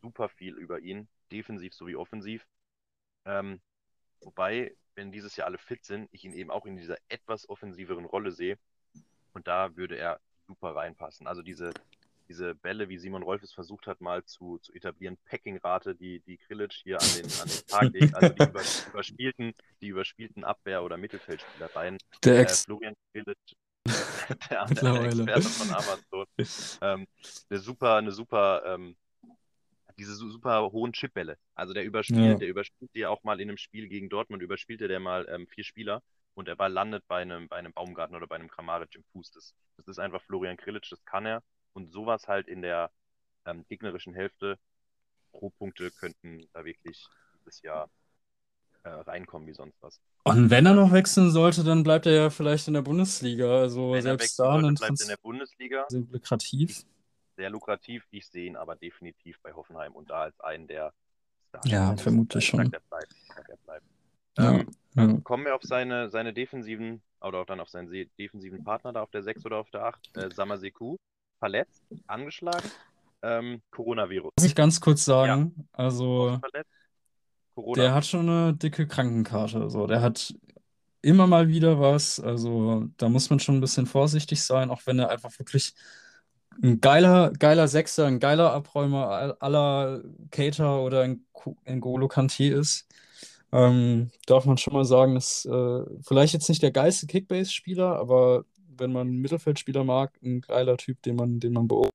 super 0.00 0.28
viel 0.28 0.54
über 0.54 0.80
ihn, 0.80 1.08
defensiv 1.30 1.74
sowie 1.74 1.96
offensiv. 1.96 2.46
Ähm, 3.24 3.60
wobei, 4.22 4.74
wenn 4.94 5.12
dieses 5.12 5.36
Jahr 5.36 5.46
alle 5.46 5.58
fit 5.58 5.84
sind, 5.84 6.08
ich 6.12 6.24
ihn 6.24 6.32
eben 6.32 6.50
auch 6.50 6.66
in 6.66 6.76
dieser 6.76 6.96
etwas 7.08 7.48
offensiveren 7.48 8.06
Rolle 8.06 8.32
sehe. 8.32 8.58
Und 9.34 9.46
da 9.46 9.76
würde 9.76 9.96
er 9.96 10.20
super 10.48 10.74
reinpassen. 10.74 11.26
Also 11.28 11.42
diese 11.42 11.70
diese 12.28 12.54
Bälle, 12.54 12.90
wie 12.90 12.98
Simon 12.98 13.22
Rolf 13.22 13.42
es 13.42 13.54
versucht 13.54 13.86
hat, 13.86 14.02
mal 14.02 14.22
zu, 14.22 14.58
zu 14.58 14.74
etablieren, 14.74 15.16
Packing-Rate, 15.30 15.94
die, 15.94 16.20
die 16.26 16.36
Krillic 16.36 16.74
hier 16.74 17.00
an 17.00 17.08
den, 17.16 17.24
an 17.40 17.48
den 17.48 17.66
Tag 17.66 17.90
legt, 17.94 18.14
also 18.14 18.34
die 18.34 18.42
über, 18.44 18.60
überspielten, 18.92 19.54
die 19.80 19.86
überspielten 19.88 20.44
Abwehr- 20.44 20.82
oder 20.84 20.98
Mittelfeldspielereien. 20.98 21.96
Der 22.24 22.34
Äh, 22.34 22.42
Ex 22.42 22.64
Florian 22.66 22.94
Krillic, 23.12 23.38
der, 23.86 24.36
der 24.50 24.68
mittlerweile. 24.68 25.06
Experte 25.06 25.48
von 25.48 25.70
Amazon, 25.70 26.26
ähm, 26.82 27.06
eine 27.48 27.58
super, 27.60 27.94
eine 27.96 28.12
super, 28.12 28.62
ähm, 28.66 28.94
diese 29.98 30.14
su- 30.14 30.30
super 30.30 30.70
hohen 30.70 30.92
Chipbälle. 30.92 31.38
Also 31.54 31.72
der 31.72 31.84
überspielt, 31.84 32.20
Ja. 32.22 32.34
der 32.34 32.48
überspielt 32.48 32.94
dir 32.94 33.10
auch 33.10 33.22
mal 33.24 33.40
in 33.40 33.48
einem 33.48 33.56
Spiel 33.56 33.88
gegen 33.88 34.10
Dortmund, 34.10 34.42
überspielte 34.42 34.86
der 34.86 35.00
mal 35.00 35.26
ähm, 35.30 35.46
vier 35.46 35.64
Spieler 35.64 36.02
und 36.38 36.48
der 36.48 36.56
Ball 36.56 36.72
landet 36.72 37.04
bei 37.08 37.22
einem, 37.22 37.48
bei 37.48 37.56
einem 37.56 37.72
Baumgarten 37.72 38.16
oder 38.16 38.26
bei 38.26 38.36
einem 38.36 38.48
Kramaric 38.48 38.94
im 38.94 39.04
Fuß. 39.12 39.32
Das, 39.32 39.54
das 39.76 39.88
ist 39.88 39.98
einfach 39.98 40.22
Florian 40.22 40.56
Krillic, 40.56 40.88
das 40.88 41.04
kann 41.04 41.26
er. 41.26 41.42
Und 41.72 41.92
sowas 41.92 42.28
halt 42.28 42.48
in 42.48 42.62
der 42.62 42.90
ähm, 43.44 43.64
gegnerischen 43.68 44.14
Hälfte 44.14 44.58
pro 45.32 45.50
Punkte 45.50 45.90
könnten 45.90 46.48
da 46.52 46.64
wirklich 46.64 47.08
dieses 47.40 47.62
Jahr 47.62 47.90
äh, 48.84 48.88
reinkommen 48.90 49.48
wie 49.48 49.54
sonst 49.54 49.76
was. 49.82 50.00
Und 50.24 50.50
wenn 50.50 50.66
er 50.66 50.74
noch 50.74 50.92
wechseln 50.92 51.30
sollte, 51.30 51.64
dann 51.64 51.82
bleibt 51.82 52.06
er 52.06 52.12
ja 52.12 52.30
vielleicht 52.30 52.68
in 52.68 52.74
der 52.74 52.82
Bundesliga. 52.82 53.60
Also 53.60 53.92
Wenn 53.92 54.06
er 54.06 54.16
selbst 54.18 54.38
da 54.38 54.52
sollte, 54.52 54.74
bleibt 54.74 55.00
er 55.00 55.04
in 55.04 55.08
der 55.08 55.16
Bundesliga. 55.16 55.86
sind 55.88 56.12
lukrativ. 56.12 56.84
Sehr 57.36 57.50
lukrativ. 57.50 58.04
Ich 58.10 58.26
sehe 58.28 58.46
ihn 58.46 58.56
aber 58.56 58.76
definitiv 58.76 59.40
bei 59.42 59.52
Hoffenheim 59.52 59.92
und 59.94 60.10
da 60.10 60.22
als 60.22 60.38
einen 60.40 60.66
der 60.66 60.92
Ja, 61.64 61.88
Starspieler. 61.88 61.96
vermutlich 61.96 62.44
Ich 62.44 62.50
schon. 62.50 62.70
der 62.70 62.80
bleibt. 62.80 63.12
Ich 63.12 63.28
sag, 63.34 63.46
der 63.46 63.56
bleibt. 63.56 63.86
Ja, 64.38 64.50
Ähm, 64.52 64.66
ja. 64.98 65.20
kommen 65.22 65.44
wir 65.44 65.54
auf 65.54 65.62
seine, 65.62 66.08
seine 66.10 66.32
defensiven, 66.32 67.02
oder 67.20 67.38
auch 67.40 67.46
dann 67.46 67.60
auf 67.60 67.68
seinen 67.68 67.88
se- 67.88 68.06
defensiven 68.18 68.64
Partner 68.64 68.92
da 68.92 69.02
auf 69.02 69.10
der 69.10 69.22
6 69.22 69.44
oder 69.46 69.56
auf 69.58 69.70
der 69.70 69.84
8. 69.84 70.10
Äh, 70.16 70.30
Samaseku, 70.34 70.96
verletzt, 71.38 71.82
angeschlagen, 72.06 72.70
ähm, 73.22 73.60
Coronavirus. 73.70 74.32
Muss 74.38 74.46
ich 74.46 74.54
ganz 74.54 74.80
kurz 74.80 75.04
sagen, 75.04 75.68
also 75.72 76.38
verletzt, 76.40 76.70
Corona. 77.54 77.82
der 77.82 77.94
hat 77.94 78.06
schon 78.06 78.28
eine 78.28 78.54
dicke 78.54 78.86
Krankenkarte. 78.86 79.68
So, 79.70 79.86
der 79.86 80.00
hat 80.02 80.34
immer 81.02 81.26
mal 81.26 81.48
wieder 81.48 81.80
was. 81.80 82.20
Also 82.20 82.86
da 82.96 83.08
muss 83.08 83.30
man 83.30 83.40
schon 83.40 83.56
ein 83.56 83.60
bisschen 83.60 83.86
vorsichtig 83.86 84.42
sein, 84.42 84.70
auch 84.70 84.82
wenn 84.86 84.98
er 84.98 85.10
einfach 85.10 85.36
wirklich 85.38 85.74
ein 86.62 86.80
geiler, 86.80 87.30
geiler 87.32 87.68
Sechser, 87.68 88.06
ein 88.06 88.18
geiler 88.18 88.52
Abräumer 88.52 89.08
all- 89.08 89.36
aller 89.38 90.02
Keita 90.30 90.78
oder 90.78 91.02
Nku- 91.04 91.56
N'Golo 91.64 92.08
Kanté 92.10 92.52
ist. 92.52 92.88
Ähm, 93.52 94.10
darf 94.26 94.44
man 94.44 94.58
schon 94.58 94.74
mal 94.74 94.84
sagen, 94.84 95.16
ist 95.16 95.46
äh, 95.46 95.84
vielleicht 96.02 96.34
jetzt 96.34 96.48
nicht 96.48 96.62
der 96.62 96.70
geilste 96.70 97.06
Kickbase-Spieler, 97.06 97.96
aber 97.98 98.44
wenn 98.68 98.92
man 98.92 99.08
einen 99.08 99.20
Mittelfeldspieler 99.20 99.84
mag, 99.84 100.18
ein 100.22 100.40
geiler 100.42 100.76
Typ, 100.76 101.02
den 101.02 101.16
man, 101.16 101.40
den 101.40 101.52
man 101.54 101.66
beobachtet. 101.66 101.92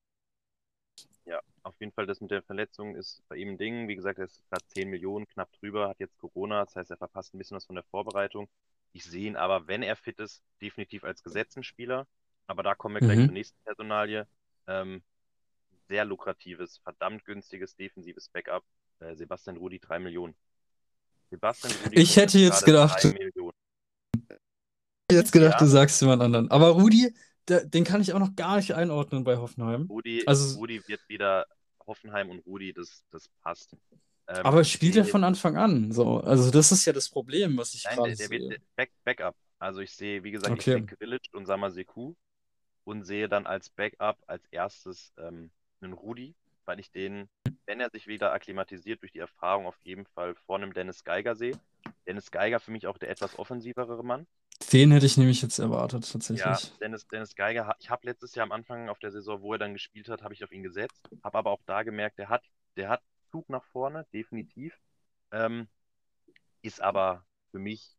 Ja, 1.24 1.40
auf 1.62 1.74
jeden 1.80 1.92
Fall 1.92 2.06
das 2.06 2.20
mit 2.20 2.30
der 2.30 2.42
Verletzung 2.42 2.94
ist 2.96 3.22
bei 3.28 3.36
ihm 3.36 3.50
ein 3.50 3.58
Ding. 3.58 3.88
Wie 3.88 3.94
gesagt, 3.96 4.18
er 4.18 4.26
ist 4.26 4.42
gerade 4.50 4.64
10 4.68 4.90
Millionen, 4.90 5.26
knapp 5.28 5.50
drüber, 5.52 5.88
hat 5.88 6.00
jetzt 6.00 6.18
Corona, 6.18 6.64
das 6.64 6.76
heißt, 6.76 6.90
er 6.90 6.96
verpasst 6.98 7.34
ein 7.34 7.38
bisschen 7.38 7.56
was 7.56 7.66
von 7.66 7.76
der 7.76 7.84
Vorbereitung. 7.84 8.48
Ich 8.92 9.04
sehe 9.04 9.26
ihn 9.26 9.36
aber, 9.36 9.66
wenn 9.66 9.82
er 9.82 9.96
fit 9.96 10.18
ist, 10.20 10.42
definitiv 10.60 11.04
als 11.04 11.22
gesetzten 11.22 11.62
Spieler. 11.64 12.06
Aber 12.46 12.62
da 12.62 12.74
kommen 12.74 12.96
wir 12.96 13.00
gleich 13.00 13.18
Mhm. 13.18 13.26
zur 13.26 13.32
nächsten 13.34 13.58
Personalie. 13.64 14.26
Ähm, 14.66 15.02
sehr 15.88 16.04
lukratives, 16.04 16.78
verdammt 16.78 17.24
günstiges 17.24 17.76
defensives 17.76 18.28
Backup. 18.28 18.64
Äh, 19.00 19.14
Sebastian 19.16 19.56
Rudi, 19.56 19.78
3 19.80 19.98
Millionen. 19.98 20.34
Sebastian 21.34 21.72
Rudi 21.84 21.96
Ich 22.00 22.16
hätte 22.16 22.38
jetzt 22.38 22.64
gedacht- 22.64 23.02
3 23.02 23.08
Millionen. 23.12 23.52
jetzt 25.10 25.32
gedacht, 25.32 25.54
Ja. 25.54 25.58
du 25.58 25.66
sagst 25.66 26.00
jemand 26.00 26.22
anderen. 26.22 26.50
Aber 26.50 26.68
Rudi, 26.70 27.12
der, 27.48 27.64
den 27.66 27.84
kann 27.84 28.00
ich 28.00 28.12
auch 28.12 28.18
noch 28.18 28.34
gar 28.36 28.56
nicht 28.56 28.72
einordnen 28.72 29.24
bei 29.24 29.36
Hoffenheim. 29.36 29.86
Rudi, 29.90 30.22
Also- 30.26 30.58
Rudi 30.58 30.80
wird 30.86 31.00
wieder 31.08 31.46
Hoffenheim 31.86 32.30
und 32.30 32.46
Rudi, 32.46 32.72
das, 32.72 33.04
das 33.10 33.28
passt. 33.42 33.76
Ähm, 34.26 34.36
Aber 34.46 34.64
spielt 34.64 34.96
er 34.96 35.04
von 35.04 35.22
Anfang 35.24 35.56
an? 35.56 35.92
So, 35.92 36.18
also 36.20 36.50
das 36.50 36.72
ist 36.72 36.84
ja 36.86 36.92
das 36.94 37.10
Problem, 37.10 37.58
was 37.58 37.74
ich 37.74 37.84
Nein, 37.84 37.96
gerade 37.96 38.08
der, 38.10 38.16
der 38.16 38.28
sehe. 38.28 38.48
wird 38.50 38.62
Back, 38.76 38.90
Backup. 39.04 39.36
Also 39.58 39.80
ich 39.80 39.92
sehe, 39.92 40.22
wie 40.24 40.30
gesagt, 40.30 40.52
Okay. 40.52 40.58
ich 40.58 40.64
sehe 40.88 40.96
Grilic 40.98 41.22
und 41.32 41.46
Samaseku 41.46 42.14
und 42.84 43.04
sehe 43.04 43.28
dann 43.28 43.46
als 43.46 43.68
Backup 43.70 44.16
als 44.26 44.42
erstes 44.50 45.12
ähm, 45.18 45.50
einen 45.82 45.92
Rudi, 45.92 46.34
weil 46.66 46.80
ich 46.80 46.90
den, 46.90 47.28
wenn 47.66 47.80
er 47.80 47.90
sich 47.90 48.06
wieder 48.06 48.32
akklimatisiert 48.32 49.02
durch 49.02 49.12
die 49.12 49.18
Erfahrung, 49.18 49.66
auf 49.66 49.78
jeden 49.82 50.06
Fall 50.06 50.34
vor 50.46 50.56
einem 50.56 50.72
Dennis 50.72 51.04
Geiger 51.04 51.34
sehe. 51.34 51.58
Dennis 52.06 52.30
Geiger 52.30 52.60
für 52.60 52.70
mich 52.70 52.86
auch 52.86 52.98
der 52.98 53.10
etwas 53.10 53.38
offensivere 53.38 54.02
Mann. 54.04 54.26
Den 54.72 54.92
hätte 54.92 55.06
ich 55.06 55.16
nämlich 55.16 55.42
jetzt 55.42 55.58
erwartet, 55.58 56.10
tatsächlich. 56.10 56.44
Ja, 56.44 56.58
Dennis, 56.80 57.06
Dennis 57.08 57.34
Geiger, 57.34 57.74
ich 57.80 57.90
habe 57.90 58.06
letztes 58.06 58.34
Jahr 58.34 58.44
am 58.44 58.52
Anfang 58.52 58.88
auf 58.88 58.98
der 58.98 59.10
Saison, 59.10 59.42
wo 59.42 59.52
er 59.52 59.58
dann 59.58 59.72
gespielt 59.72 60.08
hat, 60.08 60.22
habe 60.22 60.34
ich 60.34 60.44
auf 60.44 60.52
ihn 60.52 60.62
gesetzt, 60.62 61.08
habe 61.22 61.38
aber 61.38 61.50
auch 61.50 61.62
da 61.66 61.82
gemerkt, 61.82 62.18
der 62.18 62.28
hat, 62.28 62.44
der 62.76 62.88
hat 62.88 63.02
Zug 63.30 63.48
nach 63.48 63.64
vorne, 63.64 64.06
definitiv. 64.12 64.78
Ähm, 65.32 65.66
ist 66.62 66.80
aber 66.80 67.24
für 67.50 67.58
mich 67.58 67.96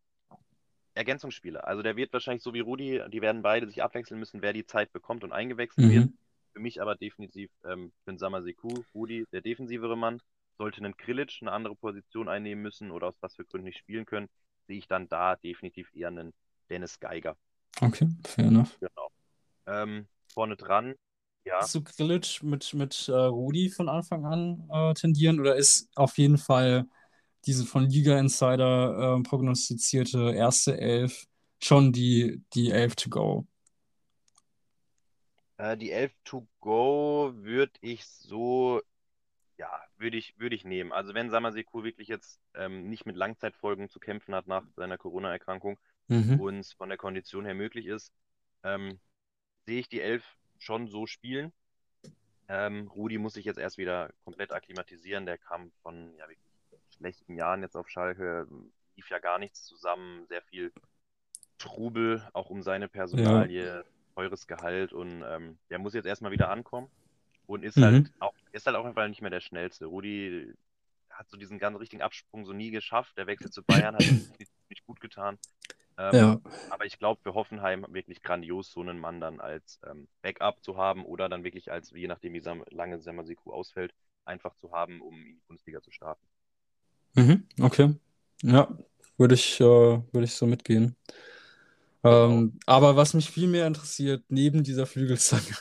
Ergänzungsspieler. 0.95 1.67
Also 1.67 1.84
der 1.84 1.98
wird 1.98 2.13
wahrscheinlich 2.13 2.41
so 2.41 2.53
wie 2.53 2.62
Rudi, 2.62 3.01
die 3.10 3.22
werden 3.22 3.41
beide 3.41 3.67
sich 3.67 3.84
abwechseln 3.84 4.19
müssen, 4.19 4.41
wer 4.41 4.53
die 4.53 4.65
Zeit 4.65 4.93
bekommt 4.93 5.24
und 5.24 5.34
eingewechselt 5.34 5.89
wird. 5.89 6.10
Für 6.55 6.62
mich 6.62 6.81
aber 6.81 6.95
definitiv 6.95 7.51
ähm, 7.65 7.91
für 8.05 8.12
den 8.13 8.17
Samaseku, 8.17 8.69
Rudi, 8.93 9.25
der 9.33 9.41
defensivere 9.41 9.97
Mann. 9.97 10.21
Sollte 10.57 10.81
ein 10.85 10.95
Krilic 10.95 11.38
eine 11.41 11.51
andere 11.51 11.75
Position 11.75 12.29
einnehmen 12.29 12.63
müssen 12.63 12.91
oder 12.91 13.07
aus 13.07 13.17
was 13.19 13.35
für 13.35 13.43
Gründen 13.43 13.65
nicht 13.65 13.77
spielen 13.77 14.05
können, 14.05 14.29
sehe 14.67 14.77
ich 14.77 14.88
dann 14.88 15.09
da 15.09 15.35
definitiv 15.35 15.93
eher 15.93 16.07
einen 16.07 16.33
Dennis 16.69 16.97
Geiger. 17.01 17.35
Okay, 17.81 18.07
fair 18.24 18.45
enough. 18.45 18.79
Genau. 18.79 19.12
Ähm, 19.67 20.07
vorne 20.33 20.55
dran, 20.55 20.95
ja, 21.43 21.59
Zu 21.59 21.83
Grilic 21.83 22.41
mit, 22.41 22.74
mit 22.74 23.09
äh, 23.09 23.12
Rudi 23.12 23.69
von 23.69 23.89
Anfang 23.89 24.25
an 24.25 24.69
äh, 24.71 24.93
tendieren 24.93 25.41
oder 25.41 25.57
ist 25.57 25.89
auf 25.95 26.17
jeden 26.17 26.38
Fall 26.38 26.85
diese 27.45 27.65
von 27.65 27.89
Liga 27.89 28.17
Insider 28.17 29.17
äh, 29.19 29.24
prognostizierte 29.24 30.33
erste 30.33 30.79
Elf 30.79 31.25
schon 31.62 31.91
die, 31.91 32.41
die 32.53 32.71
Elf 32.71 32.95
to 32.95 33.09
go? 33.09 33.45
Äh, 35.57 35.77
die 35.77 35.91
11 35.91 36.13
to 36.24 36.47
go 36.59 37.31
würde 37.35 37.74
ich 37.81 38.05
so, 38.05 38.81
ja, 39.57 39.69
würde 39.97 40.17
ich, 40.17 40.39
würde 40.39 40.55
ich 40.55 40.65
nehmen. 40.65 40.91
Also 40.91 41.13
wenn 41.13 41.29
Samaseku 41.29 41.83
wirklich 41.83 42.07
jetzt 42.09 42.41
ähm, 42.55 42.89
nicht 42.89 43.05
mit 43.05 43.15
Langzeitfolgen 43.15 43.89
zu 43.89 44.00
kämpfen 44.00 44.35
hat 44.35 44.47
nach 44.47 44.63
seiner 44.75 44.97
Corona-Erkrankung 44.97 45.77
Mhm. 46.09 46.39
und 46.39 46.59
es 46.59 46.74
von 46.74 46.89
der 46.89 46.97
Kondition 47.00 47.45
her 47.45 47.55
möglich 47.55 47.88
ist, 47.88 48.12
ähm, 48.63 49.00
sehe 49.65 49.79
ich 49.79 49.89
die 49.89 50.01
11 50.01 50.24
schon 50.59 50.88
so 50.88 51.07
spielen. 51.07 51.53
Ähm, 52.47 52.88
Rudi 52.89 53.17
muss 53.17 53.33
sich 53.33 53.45
jetzt 53.45 53.57
erst 53.59 53.77
wieder 53.77 54.12
komplett 54.24 54.51
akklimatisieren. 54.51 55.25
Der 55.25 55.38
kam 55.38 55.71
von 55.81 56.15
ja, 56.17 56.25
schlechten 56.97 57.35
Jahren 57.38 57.62
jetzt 57.62 57.75
auf 57.75 57.89
Schalke, 57.89 58.47
lief 58.95 59.09
ja 59.09 59.19
gar 59.19 59.39
nichts 59.39 59.63
zusammen, 59.65 60.25
sehr 60.27 60.41
viel 60.43 60.71
Trubel, 61.57 62.27
auch 62.33 62.50
um 62.50 62.62
seine 62.62 62.88
Personalie, 62.88 63.85
teures 64.15 64.48
Gehalt 64.48 64.93
und 64.93 65.24
ähm, 65.27 65.60
der 65.69 65.79
muss 65.79 65.93
jetzt 65.93 66.05
erstmal 66.05 66.31
wieder 66.31 66.50
ankommen 66.50 66.89
und 67.48 67.63
ist 67.63 67.81
Mhm. 67.81 67.81
halt 67.81 68.12
auch, 68.19 68.34
ist 68.51 68.65
halt 68.67 68.75
auch 68.77 68.86
einfach 68.86 69.07
nicht 69.07 69.22
mehr 69.22 69.31
der 69.31 69.41
schnellste. 69.41 69.86
Rudi 69.88 70.53
hat 71.10 71.29
so 71.29 71.38
diesen 71.38 71.60
ganz 71.60 71.79
richtigen 71.79 72.01
Absprung 72.03 72.45
so 72.45 72.53
nie 72.53 72.72
geschafft. 72.72 73.17
Der 73.17 73.27
Wechsel 73.27 73.51
zu 73.51 73.63
Bayern 73.63 73.95
hat 73.95 74.07
nicht, 74.39 74.86
gut 74.86 75.00
getan. 75.01 75.39
Ähm, 75.98 76.27
Ja, 76.27 76.41
aber 76.69 76.86
ich 76.86 77.00
glaube, 77.00 77.22
für 77.22 77.34
Hoffenheim 77.36 77.86
wirklich 77.89 78.22
grandios, 78.24 78.72
so 78.72 78.81
einen 78.81 79.00
Mann 79.00 79.22
dann 79.22 79.39
als 79.41 79.79
ähm, 79.86 80.07
Backup 80.22 80.63
zu 80.63 80.77
haben 80.77 81.05
oder 81.05 81.29
dann 81.29 81.43
wirklich 81.43 81.72
als, 81.72 81.91
je 81.91 82.07
nachdem, 82.07 82.34
wie 82.34 82.41
Sam 82.41 82.63
lange 82.72 83.00
Samasiku 83.01 83.53
ausfällt, 83.53 83.93
einfach 84.25 84.55
zu 84.57 84.72
haben, 84.72 85.01
um 85.01 85.15
in 85.15 85.36
die 85.36 85.41
Bundesliga 85.48 85.81
zu 85.81 85.91
starten. 85.91 86.25
mhm. 87.15 87.48
Okay. 87.62 87.95
Ja, 88.43 88.67
würde 89.17 89.36
ich, 89.36 89.60
äh, 89.60 89.63
würde 89.63 90.24
ich 90.25 90.34
so 90.34 90.45
mitgehen. 90.45 90.95
Ähm, 92.05 92.59
aber 92.67 92.97
was 92.97 93.15
mich 93.15 93.31
viel 93.31 93.47
mehr 93.50 93.67
interessiert, 93.67 94.25
neben 94.29 94.63
dieser 94.63 94.88
Flügelzange, 94.88 95.55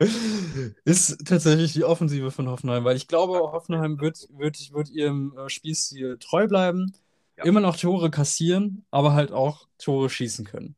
ist 0.84 1.26
tatsächlich 1.26 1.72
die 1.72 1.84
Offensive 1.84 2.30
von 2.30 2.48
Hoffenheim, 2.48 2.84
weil 2.84 2.96
ich 2.96 3.08
glaube, 3.08 3.38
Hoffenheim 3.38 4.00
wird, 4.00 4.28
wird, 4.30 4.72
wird 4.72 4.90
ihrem 4.90 5.36
äh, 5.38 5.48
Spielstil 5.50 6.18
treu 6.18 6.46
bleiben, 6.48 6.94
Ja. 7.36 7.44
immer 7.44 7.60
noch 7.60 7.76
Tore 7.76 8.10
kassieren, 8.10 8.86
aber 8.92 9.14
halt 9.14 9.32
auch 9.32 9.68
Tore 9.78 10.10
schießen 10.10 10.46
können. 10.46 10.76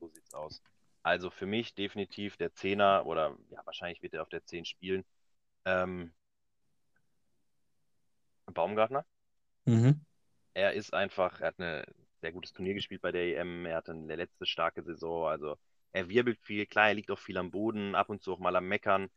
So 0.00 0.08
sieht's 0.08 0.34
aus. 0.34 0.62
Also 1.02 1.30
für 1.30 1.46
mich 1.46 1.74
definitiv 1.74 2.36
der 2.36 2.52
Zehner 2.54 3.06
oder 3.06 3.36
ja, 3.50 3.60
wahrscheinlich 3.64 4.02
wird 4.02 4.14
er 4.14 4.22
auf 4.22 4.28
der 4.28 4.44
10 4.44 4.64
spielen. 4.64 5.04
Ähm, 5.64 6.12
Baumgartner. 8.52 9.04
Mhm. 9.66 10.00
Er 10.52 10.74
ist 10.74 10.92
einfach, 10.92 11.40
er 11.40 11.46
hat 11.48 11.58
ein 11.58 11.84
sehr 12.20 12.32
gutes 12.32 12.52
Turnier 12.52 12.74
gespielt 12.74 13.02
bei 13.02 13.12
der 13.12 13.22
EM, 13.24 13.66
er 13.66 13.76
hatte 13.76 13.92
eine 13.92 14.16
letzte 14.16 14.46
starke 14.46 14.82
Saison, 14.82 15.28
also 15.28 15.56
er 15.92 16.08
wirbelt 16.08 16.38
viel, 16.42 16.66
klar, 16.66 16.88
er 16.88 16.94
liegt 16.94 17.10
auch 17.10 17.18
viel 17.18 17.38
am 17.38 17.50
Boden, 17.50 17.94
ab 17.94 18.10
und 18.10 18.22
zu 18.22 18.32
auch 18.32 18.38
mal 18.38 18.56
am 18.56 18.68
Meckern, 18.68 19.10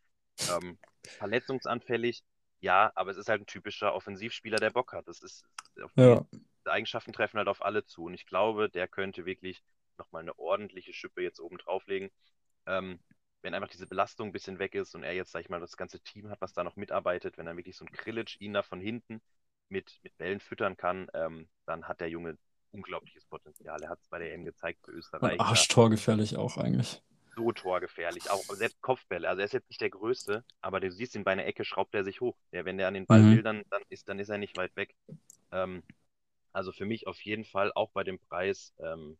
ähm, 0.49 0.79
verletzungsanfällig, 1.17 2.23
ja, 2.61 2.91
aber 2.95 3.11
es 3.11 3.17
ist 3.17 3.29
halt 3.29 3.41
ein 3.41 3.47
typischer 3.47 3.93
Offensivspieler, 3.95 4.59
der 4.59 4.71
Bock 4.71 4.93
hat. 4.93 5.07
Das 5.07 5.21
ist, 5.21 5.45
Ja. 5.95 6.25
Eigenschaften 6.65 7.13
treffen 7.13 7.37
halt 7.37 7.47
auf 7.47 7.63
alle 7.63 7.85
zu 7.85 8.05
und 8.05 8.13
ich 8.13 8.25
glaube, 8.25 8.69
der 8.69 8.87
könnte 8.87 9.25
wirklich 9.25 9.63
nochmal 9.97 10.21
eine 10.21 10.37
ordentliche 10.39 10.93
Schippe 10.93 11.21
jetzt 11.21 11.39
oben 11.39 11.57
drauflegen. 11.57 12.09
Ähm, 12.67 12.99
wenn 13.41 13.53
einfach 13.55 13.69
diese 13.69 13.87
Belastung 13.87 14.29
ein 14.29 14.33
bisschen 14.33 14.59
weg 14.59 14.75
ist 14.75 14.93
und 14.95 15.03
er 15.03 15.13
jetzt, 15.13 15.31
sag 15.31 15.41
ich 15.41 15.49
mal, 15.49 15.59
das 15.59 15.77
ganze 15.77 15.99
Team 16.01 16.29
hat, 16.29 16.41
was 16.41 16.53
da 16.53 16.63
noch 16.63 16.75
mitarbeitet, 16.75 17.37
wenn 17.37 17.47
dann 17.47 17.57
wirklich 17.57 17.77
so 17.77 17.85
ein 17.85 17.91
Krillic 17.91 18.39
ihn 18.39 18.53
da 18.53 18.61
von 18.63 18.79
hinten 18.79 19.21
mit, 19.69 19.99
mit 20.03 20.17
Bällen 20.17 20.39
füttern 20.39 20.77
kann, 20.77 21.07
ähm, 21.13 21.49
dann 21.65 21.87
hat 21.87 22.01
der 22.01 22.09
Junge 22.09 22.37
unglaubliches 22.71 23.25
Potenzial. 23.25 23.81
Er 23.83 23.89
hat 23.89 23.99
es 24.01 24.07
bei 24.07 24.19
der 24.19 24.33
EM 24.33 24.45
gezeigt 24.45 24.79
für 24.85 24.91
Österreich. 24.91 25.33
Und 25.33 25.41
Arschtorgefährlich 25.41 26.37
auch 26.37 26.57
eigentlich. 26.57 27.01
So 27.35 27.51
torgefährlich, 27.51 28.29
auch 28.29 28.43
selbst 28.43 28.81
Kopfbälle. 28.81 29.29
Also 29.29 29.39
er 29.39 29.45
ist 29.45 29.53
jetzt 29.53 29.69
nicht 29.69 29.79
der 29.81 29.89
Größte, 29.89 30.43
aber 30.61 30.79
du 30.81 30.91
siehst 30.91 31.15
ihn 31.15 31.23
bei 31.23 31.31
einer 31.31 31.45
Ecke, 31.45 31.63
schraubt 31.63 31.95
er 31.95 32.03
sich 32.03 32.19
hoch. 32.19 32.35
Der, 32.51 32.65
wenn 32.65 32.77
der 32.77 32.87
an 32.87 32.93
den 32.93 33.05
Ball 33.05 33.21
Mhm. 33.21 33.31
will, 33.37 33.43
dann, 33.43 33.63
dann, 33.69 33.81
ist, 33.89 34.09
dann 34.09 34.19
ist 34.19 34.29
er 34.29 34.37
nicht 34.37 34.57
weit 34.57 34.75
weg. 34.75 34.93
Ähm, 35.51 35.81
also 36.53 36.71
für 36.71 36.85
mich 36.85 37.07
auf 37.07 37.21
jeden 37.21 37.45
Fall 37.45 37.71
auch 37.73 37.91
bei 37.91 38.03
dem 38.03 38.19
Preis 38.19 38.73
ähm, 38.79 39.17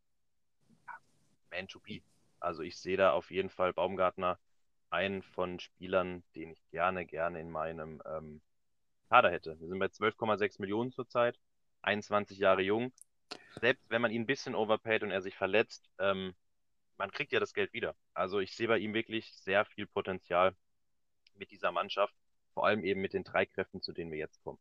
Man 1.52 1.68
to 1.68 1.80
be. 1.80 2.02
Also 2.40 2.64
ich 2.64 2.78
sehe 2.78 2.98
da 2.98 3.12
auf 3.14 3.32
jeden 3.32 3.50
Fall 3.50 3.74
Baumgartner 3.74 4.40
einen 4.90 5.22
von 5.24 5.60
Spielern, 5.60 6.24
den 6.36 6.52
ich 6.52 6.62
gerne, 6.72 7.06
gerne 7.06 7.40
in 7.40 7.50
meinem 7.50 8.02
ähm, 8.06 8.42
Kader 9.10 9.32
hätte. 9.32 9.60
Wir 9.60 9.68
sind 9.68 9.80
bei 9.80 9.88
12,6 9.88 10.60
Millionen 10.60 10.92
zurzeit, 10.92 11.40
21 11.84 12.38
Jahre 12.40 12.62
jung. 12.62 12.92
Selbst 13.60 13.90
wenn 13.90 14.02
man 14.02 14.12
ihn 14.12 14.22
ein 14.22 14.28
bisschen 14.28 14.56
overpaid 14.56 15.04
und 15.04 15.12
er 15.12 15.22
sich 15.22 15.36
verletzt, 15.36 15.90
ähm, 16.00 16.34
man 16.98 17.12
kriegt 17.12 17.32
ja 17.32 17.40
das 17.40 17.54
Geld 17.54 17.74
wieder. 17.74 17.96
Also 18.14 18.40
ich 18.40 18.56
sehe 18.56 18.68
bei 18.68 18.78
ihm 18.78 18.94
wirklich 18.94 19.34
sehr 19.34 19.66
viel 19.66 19.88
Potenzial 19.88 20.56
mit 21.36 21.52
dieser 21.52 21.72
Mannschaft, 21.72 22.14
vor 22.54 22.66
allem 22.66 22.84
eben 22.84 23.02
mit 23.02 23.14
den 23.14 23.24
drei 23.24 23.46
Kräften, 23.46 23.82
zu 23.82 23.92
denen 23.92 24.12
wir 24.12 24.20
jetzt 24.20 24.44
kommen. 24.44 24.60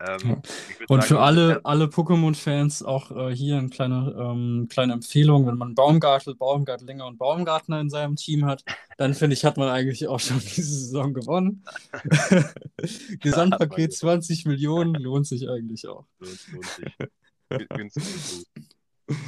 Ähm, 0.00 0.42
Und 0.88 1.02
sagen, 1.02 1.08
für 1.08 1.20
alle, 1.20 1.60
alle 1.64 1.84
Pokémon-Fans 1.84 2.82
auch 2.82 3.10
äh, 3.12 3.34
hier 3.34 3.58
eine 3.58 3.68
kleine, 3.68 4.14
ähm, 4.18 4.66
kleine 4.68 4.94
Empfehlung, 4.94 5.46
wenn 5.46 5.56
man 5.56 5.74
Baumgartel, 5.74 6.34
Baumgartlinger 6.34 7.06
und 7.06 7.18
Baumgartner 7.18 7.80
in 7.80 7.88
seinem 7.88 8.16
Team 8.16 8.44
hat, 8.44 8.64
dann 8.96 9.14
finde 9.14 9.34
ich, 9.34 9.44
hat 9.44 9.56
man 9.56 9.68
eigentlich 9.68 10.08
auch 10.08 10.18
schon 10.20 10.40
diese 10.40 10.62
Saison 10.62 11.14
gewonnen. 11.14 11.64
Gesamtpaket 13.20 13.98
gewonnen. 13.98 14.22
20 14.22 14.46
Millionen 14.46 14.94
lohnt 14.94 15.26
sich 15.26 15.48
eigentlich 15.48 15.86
auch. 15.86 16.04
lohnt, 16.18 16.48
lohnt 16.52 16.66
sich. 16.66 16.86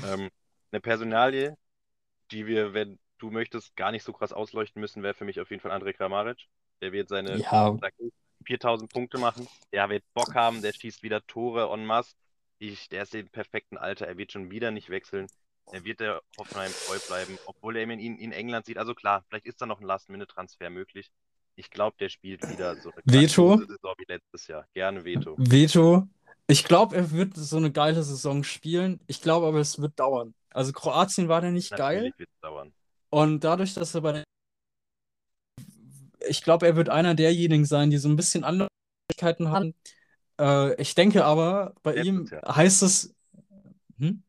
Ähm, 0.05 0.31
eine 0.71 0.81
Personalie, 0.81 1.57
die 2.31 2.47
wir, 2.47 2.75
wenn 2.75 2.99
du 3.19 3.31
möchtest, 3.31 3.77
gar 3.77 3.91
nicht 3.91 4.03
so 4.03 4.13
krass 4.13 4.33
ausleuchten 4.33 4.81
müssen, 4.81 5.03
wäre 5.03 5.15
für 5.15 5.25
mich 5.25 5.41
auf 5.41 5.51
jeden 5.51 5.61
Fall 5.61 5.71
Andrej 5.73 5.95
Kramaric. 5.95 6.47
Der 6.81 6.93
wird 6.93 7.09
seine 7.09 7.37
Ja, 7.37 7.77
sag 7.81 7.95
ich, 7.99 8.13
4000 8.47 8.93
Punkte 8.93 9.19
machen. 9.19 9.49
Der 9.73 9.89
wird 9.89 10.05
Bock 10.15 10.35
haben, 10.35 10.63
der 10.63 10.73
schießt 10.73 11.03
wieder 11.03 11.27
Tore 11.27 11.73
en 11.73 11.87
masse. 11.87 12.15
Ich, 12.59 12.89
der 12.89 13.03
ist 13.03 13.15
im 13.15 13.29
perfekten 13.29 13.79
Alter, 13.79 14.07
er 14.07 14.17
wird 14.17 14.33
schon 14.33 14.51
wieder 14.51 14.71
nicht 14.71 14.91
wechseln. 14.91 15.27
Er 15.73 15.85
wird 15.85 16.01
der 16.01 16.21
Hoffenheim 16.39 16.71
treu 16.87 16.99
bleiben, 17.07 17.39
obwohl 17.47 17.77
er 17.77 17.85
ihn 17.85 17.99
in, 17.99 18.19
in 18.19 18.33
England 18.33 18.67
sieht. 18.67 18.79
Also 18.79 18.95
klar, 18.95 19.25
vielleicht 19.29 19.47
ist 19.47 19.61
da 19.63 19.67
noch 19.67 19.81
ein 19.81 19.87
Last-Minute-Transfer 19.87 20.71
möglich. 20.71 21.11
Ich 21.57 21.71
glaube, 21.71 21.97
der 21.99 22.09
spielt 22.09 22.47
wieder 22.49 22.77
so 22.77 22.91
eine 22.91 23.03
Veto? 23.05 23.57
Saison 23.57 23.95
wie 23.97 24.05
letztes 24.07 24.47
Jahr. 24.47 24.67
Gerne 24.75 25.05
Veto. 25.05 25.37
Veto. 25.39 26.07
Ich 26.47 26.65
glaube, 26.65 26.97
er 26.97 27.11
wird 27.11 27.37
so 27.37 27.57
eine 27.57 27.73
geile 27.73 28.03
Saison 28.03 28.45
spielen. 28.45 29.01
Ich 29.07 29.23
glaube 29.23 29.47
aber, 29.47 29.61
es 29.61 29.81
wird 29.81 29.99
dauern. 29.99 30.35
Also 30.51 30.73
Kroatien 30.73 31.29
war 31.29 31.41
der 31.41 31.51
nicht 31.51 31.75
geil. 31.75 32.11
Natürlich 32.11 32.29
dauern. 32.41 32.73
Und 33.11 33.45
dadurch, 33.45 33.75
dass 33.75 33.95
er 33.95 34.01
bei 34.03 34.13
den 34.13 34.25
ich 36.27 36.43
glaube, 36.43 36.67
er 36.67 36.77
wird 36.77 36.89
einer 36.89 37.15
derjenigen 37.15 37.65
sein, 37.65 37.91
die 37.91 37.99
so 37.99 38.09
ein 38.09 38.17
bisschen 38.17 38.45
andere 38.45 38.69
Möglichkeiten 39.09 39.51
haben. 39.51 39.75
Äh, 40.41 40.81
ich 40.81 40.95
denke 40.95 41.25
aber, 41.25 41.75
bei 41.83 41.93
Letztes 41.93 42.07
ihm 42.07 42.27
Jahr. 42.27 42.57
heißt 42.57 42.83
es, 42.83 43.15
hm? 43.99 44.23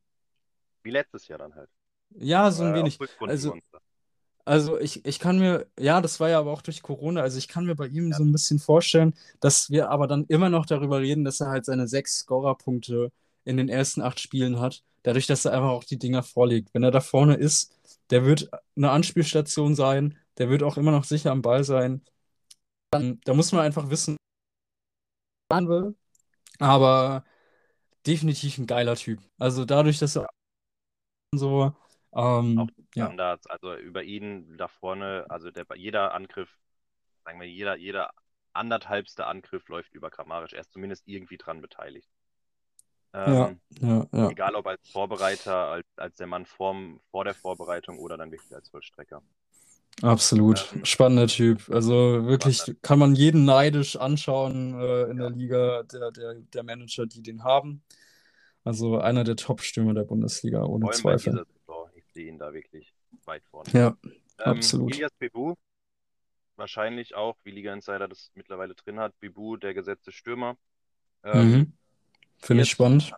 Wie 0.84 0.91
letztes 0.91 1.27
Jahr 1.27 1.39
dann 1.39 1.55
halt. 1.55 1.69
Ja, 2.12 2.51
so 2.51 2.63
ein 2.63 2.72
auch 2.72 2.75
wenig. 2.75 3.00
Also, 3.22 3.57
also 4.46 4.80
ich, 4.80 5.04
ich 5.06 5.20
kann 5.20 5.40
mir, 5.40 5.68
ja, 5.80 6.02
das 6.02 6.20
war 6.20 6.30
ja 6.30 6.40
aber 6.40 6.52
auch 6.52 6.62
durch 6.62 6.84
Corona, 6.84 7.22
also 7.22 7.38
ich 7.38 7.48
kann 7.48 7.66
mir 7.66 7.75
bei 7.75 7.88
ihm 7.88 8.14
so 8.14 8.24
ein 8.24 8.32
bisschen 8.32 8.60
vorstellen, 8.60 9.16
dass 9.40 9.70
wir 9.72 9.90
aber 9.90 10.08
dann 10.08 10.25
immer 10.28 10.50
noch 10.50 10.66
darüber 10.68 11.00
reden, 11.00 11.25
dass 11.25 11.42
er 11.42 11.48
halt 11.48 11.66
seine 11.66 11.88
sechs 11.88 12.20
Scorerpunkte 12.20 13.12
in 13.44 13.58
den 13.58 13.70
ersten 13.70 14.02
acht 14.02 14.20
Spielen 14.20 14.60
hat, 14.60 14.84
dadurch, 15.04 15.28
dass 15.28 15.46
er 15.46 15.54
einfach 15.54 15.70
auch 15.70 15.84
die 15.84 15.98
Dinger 15.98 16.24
vorlegt. 16.24 16.74
Wenn 16.74 16.84
er 16.84 16.92
da 16.92 17.02
vorne 17.02 17.36
ist, 17.36 17.74
der 18.12 18.25
wird 18.25 18.50
eine 18.75 18.92
Anspielstation 18.92 19.75
sein, 19.75 20.18
der 20.38 20.50
wird 20.50 20.64
auch 20.64 20.77
immer 20.77 20.92
noch 20.92 21.05
sicher 21.05 21.31
am 21.31 21.42
Ball 21.42 21.64
sein. 21.64 22.01
Dann, 22.92 23.20
da 23.25 23.34
muss 23.34 23.51
man 23.51 23.62
einfach 23.62 23.90
wissen, 23.90 24.18
was 25.50 25.68
will. 25.68 25.96
Aber 26.60 27.24
definitiv 28.08 28.58
ein 28.58 28.68
geiler 28.68 28.96
Typ. 28.96 29.20
Also 29.40 29.66
dadurch, 29.66 30.00
dass 30.00 30.16
er 30.18 30.27
so, 31.34 31.74
ähm, 32.16 32.60
Auch 32.60 32.70
ja. 32.96 33.06
Standards, 33.06 33.48
also 33.48 33.75
über 33.75 34.04
ihn 34.04 34.58
da 34.58 34.68
vorne, 34.68 35.25
also 35.30 35.51
der, 35.51 35.66
jeder 35.75 36.14
Angriff, 36.14 36.50
sagen 37.25 37.40
wir, 37.40 37.50
jeder, 37.50 37.75
jeder 37.78 38.12
anderthalbste 38.54 39.25
Angriff 39.28 39.68
läuft 39.70 39.94
über 39.94 40.10
Kramaric. 40.10 40.54
Er 40.54 40.62
ist 40.62 40.72
zumindest 40.74 41.08
irgendwie 41.08 41.38
dran 41.38 41.62
beteiligt. 41.62 42.10
Ja, 43.25 43.48
Ähm, 43.48 43.62
ja, 43.80 44.08
ja. 44.12 44.30
Egal 44.30 44.56
ob 44.56 44.68
als 44.68 44.82
Vorbereiter, 44.92 45.68
als, 45.70 45.88
als 45.98 46.16
der 46.16 46.28
Mann 46.28 46.46
vorm, 46.46 47.01
vor 47.12 47.24
der 47.24 47.36
Vorbereitung 47.36 48.00
oder 48.00 48.18
dann 48.18 48.32
wirklich 48.32 48.54
als 48.56 48.70
Vollstrecker. 48.70 49.22
Absolut. 50.01 50.72
Ähm, 50.74 50.86
Spannender 50.86 51.28
Typ. 51.28 51.70
Also 51.70 52.25
wirklich 52.25 52.64
kann 52.82 53.00
man 53.00 53.16
jeden 53.16 53.46
neidisch 53.46 53.96
anschauen 53.96 54.80
äh, 54.80 55.04
in 55.04 55.20
der 55.20 55.30
Liga, 55.30 55.84
der, 55.84 56.12
der, 56.12 56.36
der 56.36 56.64
Manager, 56.64 57.06
die 57.06 57.22
den 57.22 57.44
haben. 57.44 57.84
Also 58.64 59.00
einer 59.00 59.24
der 59.24 59.36
Top-Stürmer 59.38 59.94
der 59.94 60.04
Bundesliga, 60.04 60.64
ohne 60.64 60.90
Zweifel. 60.92 61.46
Ihn 62.24 62.40
da 62.40 62.54
wirklich 62.54 62.94
weit 63.25 63.46
vorne. 63.46 63.74
Ja, 63.74 63.96
Ähm, 64.40 64.74
absolut. 64.74 64.88
Ilias 64.88 65.14
Bebu, 65.20 65.56
wahrscheinlich 66.56 67.16
auch, 67.16 67.38
wie 67.44 67.51
Liga 67.51 67.74
Insider 67.74 68.08
das 68.08 68.32
mittlerweile 68.36 68.75
drin 68.75 69.00
hat, 69.00 69.18
Bebu, 69.20 69.58
der 69.58 69.74
gesetzte 69.74 70.12
Stürmer. 70.12 70.58
Ähm, 71.24 71.64
Mhm. 71.64 71.74
Finde 72.40 72.64
ich 72.64 72.72
spannend. 72.72 73.16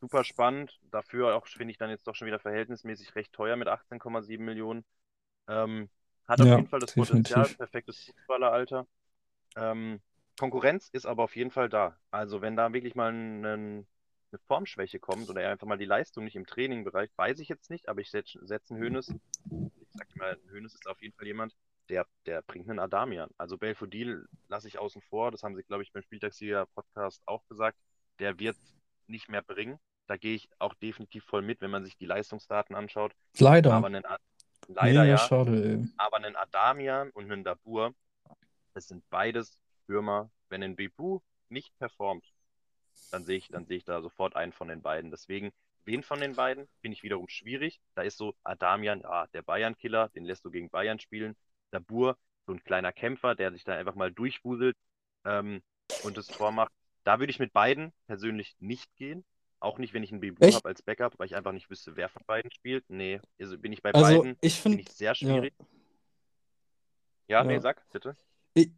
super 0.00 0.24
spannend. 0.24 0.80
Dafür 0.90 1.34
auch, 1.36 1.46
finde 1.46 1.72
ich, 1.72 1.78
dann 1.78 1.90
jetzt 1.90 2.06
doch 2.06 2.14
schon 2.14 2.26
wieder 2.26 2.38
verhältnismäßig 2.40 3.14
recht 3.14 3.32
teuer 3.32 3.56
mit 3.56 3.68
18,7 3.68 4.44
Millionen. 4.44 4.84
Ähm, 5.48 5.90
hat 6.26 6.42
auf 6.42 6.50
Ja, 6.50 6.56
jeden 6.56 6.68
Fall 6.68 6.80
das 6.80 6.92
definitiv. 6.94 6.94
Potenzial, 6.94 7.50
perfektes 7.50 7.98
Fußballeralter. 7.98 8.86
Ähm, 9.56 10.02
Konkurrenz 10.38 10.88
ist 10.90 11.06
aber 11.06 11.24
auf 11.24 11.36
jeden 11.36 11.50
Fall 11.52 11.68
da. 11.68 11.98
Also 12.10 12.42
wenn 12.42 12.56
da 12.56 12.72
wirklich 12.72 12.94
mal 12.94 13.12
ein, 13.12 13.44
ein, 13.46 13.88
eine 14.34 14.40
Formschwäche 14.46 14.98
kommt 14.98 15.30
oder 15.30 15.42
er 15.42 15.50
einfach 15.50 15.66
mal 15.66 15.78
die 15.78 15.84
Leistung 15.84 16.24
nicht 16.24 16.36
im 16.36 16.46
Training 16.46 16.84
bereicht, 16.84 17.16
weiß 17.16 17.38
ich 17.38 17.48
jetzt 17.48 17.70
nicht, 17.70 17.88
aber 17.88 18.00
ich 18.00 18.10
setze 18.10 18.44
setz 18.44 18.70
einen 18.70 18.80
Hönes. 18.80 19.14
Ich 19.80 19.88
sag 19.92 20.16
mal, 20.16 20.36
Hönes 20.50 20.74
ist 20.74 20.88
auf 20.88 21.00
jeden 21.00 21.14
Fall 21.14 21.26
jemand, 21.26 21.54
der, 21.88 22.06
der 22.26 22.42
bringt 22.42 22.68
einen 22.68 22.80
Adamian. 22.80 23.30
Also 23.38 23.56
Belfodil 23.56 24.26
lasse 24.48 24.66
ich 24.66 24.78
außen 24.78 25.02
vor, 25.02 25.30
das 25.30 25.42
haben 25.42 25.54
sie, 25.54 25.62
glaube 25.62 25.84
ich, 25.84 25.92
beim 25.92 26.02
Spieltagssieger-Podcast 26.02 27.22
auch 27.26 27.46
gesagt. 27.46 27.78
Der 28.18 28.38
wird 28.38 28.56
nicht 29.06 29.28
mehr 29.28 29.42
bringen. 29.42 29.78
Da 30.06 30.16
gehe 30.16 30.34
ich 30.34 30.48
auch 30.58 30.74
definitiv 30.74 31.24
voll 31.24 31.42
mit, 31.42 31.60
wenn 31.60 31.70
man 31.70 31.84
sich 31.84 31.96
die 31.96 32.06
Leistungsdaten 32.06 32.74
anschaut. 32.74 33.12
Leider. 33.38 33.72
Aber 33.72 33.86
einen, 33.86 34.04
leider 34.66 35.02
Mega 35.02 35.04
ja, 35.04 35.18
schade, 35.18 35.88
aber 35.96 36.16
einen 36.16 36.36
Adamian 36.36 37.10
und 37.10 37.30
einen 37.30 37.44
Dabur, 37.44 37.94
das 38.74 38.88
sind 38.88 39.08
beides 39.10 39.58
Stürmer. 39.84 40.30
Wenn 40.48 40.62
ein 40.62 40.76
Bebu 40.76 41.20
nicht 41.48 41.76
performt, 41.78 42.33
dann 43.10 43.24
sehe 43.24 43.36
ich, 43.38 43.48
dann 43.50 43.66
sehe 43.66 43.76
ich 43.78 43.84
da 43.84 44.00
sofort 44.02 44.36
einen 44.36 44.52
von 44.52 44.68
den 44.68 44.82
beiden. 44.82 45.10
Deswegen, 45.10 45.52
wen 45.84 46.02
von 46.02 46.20
den 46.20 46.34
beiden, 46.36 46.68
finde 46.80 46.96
ich 46.96 47.02
wiederum 47.02 47.28
schwierig. 47.28 47.80
Da 47.94 48.02
ist 48.02 48.16
so 48.18 48.34
Adamian, 48.44 49.00
ja, 49.00 49.26
der 49.28 49.42
Bayern-Killer, 49.42 50.08
den 50.10 50.24
lässt 50.24 50.44
du 50.44 50.50
gegen 50.50 50.70
Bayern 50.70 50.98
spielen. 50.98 51.36
Dabur, 51.70 52.16
so 52.46 52.52
ein 52.52 52.62
kleiner 52.64 52.92
Kämpfer, 52.92 53.34
der 53.34 53.52
sich 53.52 53.64
da 53.64 53.74
einfach 53.76 53.94
mal 53.94 54.12
durchwuselt 54.12 54.76
ähm, 55.24 55.62
und 56.00 56.16
das 56.16 56.30
Tor 56.30 56.52
macht. 56.52 56.72
Da 57.04 57.18
würde 57.20 57.30
ich 57.30 57.38
mit 57.38 57.52
beiden 57.52 57.92
persönlich 58.06 58.56
nicht 58.60 58.94
gehen. 58.96 59.24
Auch 59.60 59.78
nicht, 59.78 59.94
wenn 59.94 60.02
ich 60.02 60.10
einen 60.12 60.20
Bebu 60.20 60.42
Echt? 60.48 60.54
habe 60.54 60.68
als 60.68 60.82
Backup, 60.82 61.18
weil 61.18 61.26
ich 61.26 61.36
einfach 61.36 61.52
nicht 61.52 61.70
wüsste, 61.70 61.96
wer 61.96 62.08
von 62.08 62.22
beiden 62.26 62.50
spielt. 62.50 62.84
Nee, 62.88 63.20
also 63.40 63.58
bin 63.58 63.72
ich 63.72 63.82
bei 63.82 63.92
Also 63.92 64.02
beiden, 64.02 64.38
ich 64.40 64.60
finde 64.60 64.82
finde, 64.82 64.82
ich 64.82 64.90
sehr 64.92 65.14
schwierig. 65.14 65.54
Ja, 67.28 67.44
nee, 67.44 67.58
Ja. 67.58 67.60
sag, 67.60 67.82
bitte. 67.92 68.16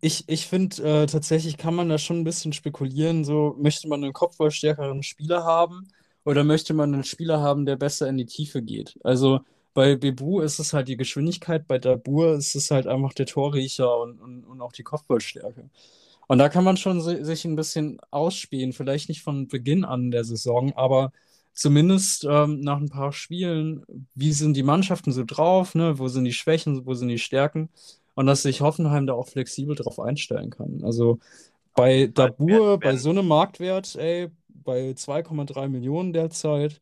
Ich, 0.01 0.25
ich, 0.27 0.47
finde, 0.47 1.03
äh, 1.03 1.07
tatsächlich 1.07 1.59
kann 1.59 1.75
man 1.75 1.89
da 1.91 1.99
schon 1.99 2.19
ein 2.21 2.25
bisschen 2.25 2.53
spekulieren. 2.55 3.25
So, 3.25 3.55
möchte 3.59 3.89
man 3.89 4.03
einen 4.03 4.13
kopfballstärkeren 4.15 5.03
Spieler 5.03 5.45
haben 5.45 5.89
oder 6.25 6.45
möchte 6.45 6.73
man 6.73 6.95
einen 6.95 7.05
Spieler 7.05 7.41
haben, 7.41 7.67
der 7.67 7.77
besser 7.77 8.09
in 8.09 8.17
die 8.17 8.25
Tiefe 8.25 8.63
geht? 8.63 8.99
Also 9.05 9.41
bei 9.75 9.95
Bebu 9.97 10.41
ist 10.41 10.59
es 10.59 10.73
halt 10.73 10.89
die 10.89 10.97
Geschwindigkeit, 10.97 11.67
bei 11.69 11.79
Dabur 11.79 12.35
ist 12.37 12.55
es 12.55 12.71
halt 12.71 12.87
einfach 12.87 13.13
der 13.13 13.27
Torriecher 13.27 13.99
und, 14.01 14.19
und, 14.21 14.45
und 14.45 14.63
auch 14.63 14.73
die 14.73 14.83
Kopfballstärke. 14.83 15.69
Und 16.29 16.39
da 16.39 16.49
kann 16.49 16.65
man 16.65 16.77
schon 16.79 17.03
si- 17.03 17.25
sich 17.25 17.45
ein 17.45 17.57
bisschen 17.57 17.99
ausspielen, 18.11 18.73
vielleicht 18.73 19.09
nicht 19.11 19.23
von 19.23 19.49
Beginn 19.49 19.85
an 19.85 20.11
der 20.11 20.25
Saison, 20.25 20.73
aber 20.75 21.13
zumindest 21.55 22.25
ähm, 22.29 22.61
nach 22.61 22.79
ein 22.79 22.89
paar 22.91 23.13
Spielen, 23.13 23.85
wie 24.15 24.33
sind 24.33 24.55
die 24.57 24.63
Mannschaften 24.65 25.13
so 25.13 25.25
drauf, 25.25 25.75
ne? 25.75 25.99
Wo 25.99 26.09
sind 26.09 26.25
die 26.25 26.33
Schwächen, 26.33 26.87
wo 26.87 26.95
sind 26.95 27.09
die 27.09 27.19
Stärken? 27.19 27.69
Und 28.17 28.27
dass 28.27 28.43
sich 28.43 28.61
Hoffenheim 28.63 29.07
da 29.07 29.13
auch 29.13 29.29
flexibel 29.29 29.77
drauf 29.77 30.01
einstellen 30.01 30.51
kann. 30.51 30.81
Also 30.83 31.21
bei. 31.75 32.09
Dabur, 32.09 32.81
bei 32.81 32.97
so 32.97 33.11
einem 33.11 33.29
Marktwert, 33.29 33.95
ey, 33.95 34.31
bei 34.49 34.95
2,3 34.97 35.69
Millionen 35.69 36.13
derzeit, 36.13 36.81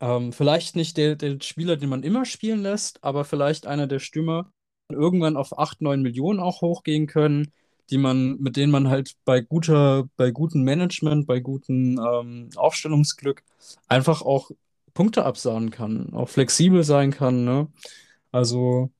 ähm, 0.00 0.32
vielleicht 0.32 0.76
nicht 0.76 0.96
der, 0.96 1.16
der 1.16 1.38
Spieler, 1.40 1.76
den 1.76 1.88
man 1.88 2.02
immer 2.02 2.24
spielen 2.24 2.62
lässt, 2.62 3.02
aber 3.02 3.24
vielleicht 3.24 3.66
einer 3.66 3.86
der 3.86 3.98
Stürmer, 3.98 4.50
irgendwann 4.88 5.36
auf 5.36 5.58
8, 5.58 5.82
9 5.82 6.00
Millionen 6.02 6.40
auch 6.40 6.60
hochgehen 6.62 7.06
können, 7.06 7.52
die 7.90 7.98
man, 7.98 8.38
mit 8.38 8.56
denen 8.56 8.72
man 8.72 8.88
halt 8.88 9.14
bei 9.24 9.40
guter, 9.40 10.08
bei 10.16 10.30
gutem 10.30 10.62
Management, 10.62 11.26
bei 11.26 11.40
gutem 11.40 11.98
ähm, 11.98 12.50
Aufstellungsglück 12.56 13.42
einfach 13.88 14.22
auch 14.22 14.50
Punkte 14.94 15.24
absahen 15.24 15.70
kann, 15.70 16.12
auch 16.14 16.28
flexibel 16.28 16.82
sein 16.84 17.10
kann, 17.10 17.44
ne? 17.44 17.68
Also 18.32 18.90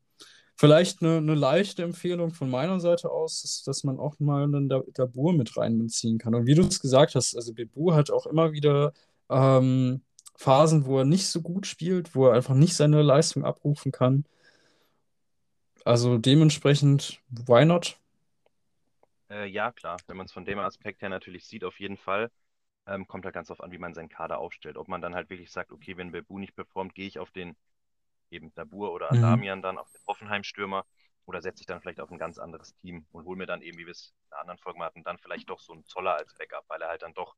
vielleicht 0.57 1.03
eine, 1.03 1.19
eine 1.19 1.35
leichte 1.35 1.83
Empfehlung 1.83 2.33
von 2.33 2.51
meiner 2.51 2.81
Seite 2.81 3.11
aus 3.11 3.45
ist, 3.45 3.69
dass 3.69 3.85
man 3.85 3.99
auch 3.99 4.19
mal 4.19 4.45
einen 4.45 4.69
Dabur 4.95 5.33
mit 5.33 5.57
reinbeziehen 5.57 6.19
kann. 6.19 6.35
Und 6.35 6.47
wie 6.47 6.55
du 6.55 6.63
es 6.63 6.81
gesagt 6.81 7.15
hast, 7.15 7.37
also 7.37 7.53
Bebu 7.53 7.93
hat 7.93 8.11
auch 8.11 8.27
immer 8.27 8.53
wieder 8.53 8.93
ähm, 9.29 10.03
Phasen, 10.35 10.87
wo 10.87 10.99
er 10.99 11.05
nicht 11.05 11.29
so 11.29 11.43
gut 11.43 11.67
spielt, 11.67 12.15
wo 12.15 12.27
er 12.27 12.35
einfach 12.35 12.55
nicht 12.55 12.75
seine 12.75 13.03
Leistung 13.03 13.45
abrufen 13.45 13.93
kann. 13.93 14.25
Also 15.85 16.19
dementsprechend, 16.19 17.21
why 17.29 17.65
not? 17.65 17.99
Äh, 19.31 19.47
ja, 19.47 19.73
klar. 19.73 19.99
Wenn 20.07 20.17
man 20.17 20.27
es 20.27 20.33
von 20.33 20.45
dem 20.45 20.59
Aspekt 20.59 21.03
her 21.03 21.09
natürlich 21.09 21.47
sieht, 21.47 21.65
auf 21.65 21.79
jeden 21.79 21.97
Fall. 21.97 22.31
Ähm, 22.87 23.07
kommt 23.07 23.25
halt 23.25 23.35
ganz 23.35 23.49
darauf 23.49 23.63
an, 23.63 23.73
wie 23.73 23.79
man 23.79 23.95
seinen 23.95 24.09
Kader 24.09 24.39
aufstellt. 24.39 24.77
Ob 24.77 24.89
man 24.89 25.01
dann 25.01 25.15
halt 25.15 25.29
wirklich 25.29 25.51
sagt, 25.51 25.73
okay, 25.73 25.97
wenn 25.97 26.13
Bebu 26.13 26.39
nicht 26.39 26.55
performt, 26.55 26.95
gehe 26.95 27.07
ich 27.07 27.19
auf 27.19 27.31
den 27.31 27.57
eben 28.31 28.53
Dabur 28.55 28.93
oder 28.93 29.11
Mhm. 29.13 29.19
Adamian 29.19 29.63
dann 29.63 29.79
auf 29.79 29.91
den 29.91 30.01
Hoffenheim-Stürmer 30.07 30.85
oder 31.27 31.43
setze 31.43 31.63
ich 31.63 31.67
dann 31.67 31.81
vielleicht 31.81 32.01
auf 32.01 32.11
ein 32.11 32.19
ganz 32.19 32.39
anderes 32.39 32.75
Team 32.77 33.07
und 33.13 33.25
hole 33.25 33.37
mir 33.37 33.47
dann 33.47 33.63
eben, 33.63 33.79
wie 33.79 33.87
wir 33.87 33.93
es 33.93 34.15
in 34.27 34.33
einer 34.33 34.41
anderen 34.43 34.59
Folge 34.59 34.81
hatten, 34.81 35.03
dann 35.03 35.19
vielleicht 35.19 35.51
doch 35.51 35.61
so 35.61 35.73
einen 35.73 35.85
Zoller 35.85 36.15
als 36.15 36.35
Backup, 36.35 36.65
weil 36.69 36.81
er 36.83 36.89
halt 36.89 37.03
dann 37.03 37.15
doch, 37.15 37.35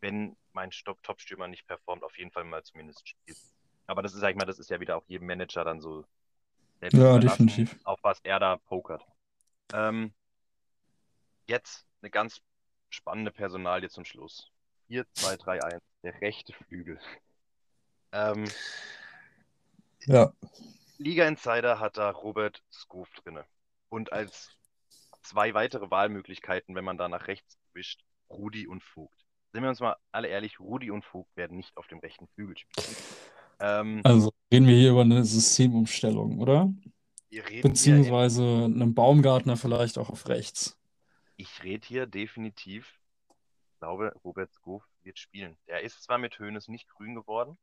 wenn 0.00 0.36
mein 0.52 0.70
Top-Stürmer 0.70 1.48
nicht 1.48 1.66
performt, 1.66 2.02
auf 2.02 2.18
jeden 2.18 2.30
Fall 2.30 2.44
mal 2.44 2.62
zumindest 2.62 3.08
spielt. 3.08 3.38
Aber 3.86 4.02
das 4.02 4.14
ist, 4.14 4.20
sag 4.20 4.30
ich 4.30 4.36
mal, 4.36 4.44
das 4.46 4.58
ist 4.58 4.70
ja 4.70 4.80
wieder 4.80 4.96
auch 4.96 5.04
jedem 5.08 5.26
Manager 5.26 5.64
dann 5.64 5.80
so 5.80 6.04
selbst 6.80 6.98
Ja, 6.98 7.18
definitiv. 7.18 7.76
auf 7.84 7.98
was 8.02 8.20
er 8.20 8.38
da 8.38 8.56
pokert. 8.56 9.04
Ähm, 9.72 10.12
jetzt 11.46 11.86
eine 12.02 12.10
ganz 12.10 12.40
spannende 12.88 13.30
Personalie 13.30 13.88
zum 13.88 14.04
Schluss. 14.04 14.50
4, 14.88 15.06
2, 15.14 15.36
3, 15.36 15.62
1, 15.62 15.82
der 16.02 16.20
rechte 16.20 16.52
Flügel. 16.52 16.98
Ähm, 18.12 18.44
Ja. 20.06 20.32
Liga 20.98 21.26
Insider 21.26 21.80
hat 21.80 21.96
da 21.96 22.10
Robert 22.10 22.62
Skoof 22.72 23.08
drinne. 23.14 23.44
Und 23.88 24.12
als 24.12 24.50
zwei 25.22 25.54
weitere 25.54 25.90
Wahlmöglichkeiten, 25.90 26.74
wenn 26.74 26.84
man 26.84 26.98
da 26.98 27.08
nach 27.08 27.26
rechts 27.26 27.58
wischt, 27.74 28.02
Rudi 28.30 28.66
und 28.66 28.82
Vogt. 28.84 29.24
Sind 29.52 29.62
wir 29.62 29.70
uns 29.70 29.80
mal 29.80 29.96
alle 30.12 30.28
ehrlich, 30.28 30.60
Rudi 30.60 30.90
und 30.90 31.04
Vogt 31.04 31.34
werden 31.36 31.56
nicht 31.56 31.76
auf 31.76 31.88
dem 31.88 31.98
rechten 31.98 32.28
Flügel 32.28 32.56
spielen. 32.58 32.96
Ähm, 33.60 34.02
Also 34.04 34.30
reden 34.52 34.66
wir 34.66 34.76
hier 34.76 34.90
über 34.90 35.02
eine 35.02 35.24
Systemumstellung, 35.24 36.38
oder? 36.38 36.72
wir 37.30 37.48
reden 37.48 37.62
Beziehungsweise 37.68 38.42
einen 38.64 38.94
Baumgartner 38.94 39.56
vielleicht 39.56 39.98
auch 39.98 40.10
auf 40.10 40.28
rechts. 40.28 40.76
ich 41.36 41.62
rede 41.62 41.86
hier 41.86 42.06
definitiv, 42.06 43.00
ich 43.72 43.78
glaube, 43.80 44.14
Robert 44.24 44.52
Skoof 44.52 44.84
wird 45.02 45.18
spielen. 45.18 45.56
Der 45.68 45.82
ist 45.82 46.02
zwar 46.02 46.18
mit 46.18 46.38
Hoeneß 46.38 46.68
nicht 46.68 46.88
grün 46.88 47.14
geworden, 47.14 47.58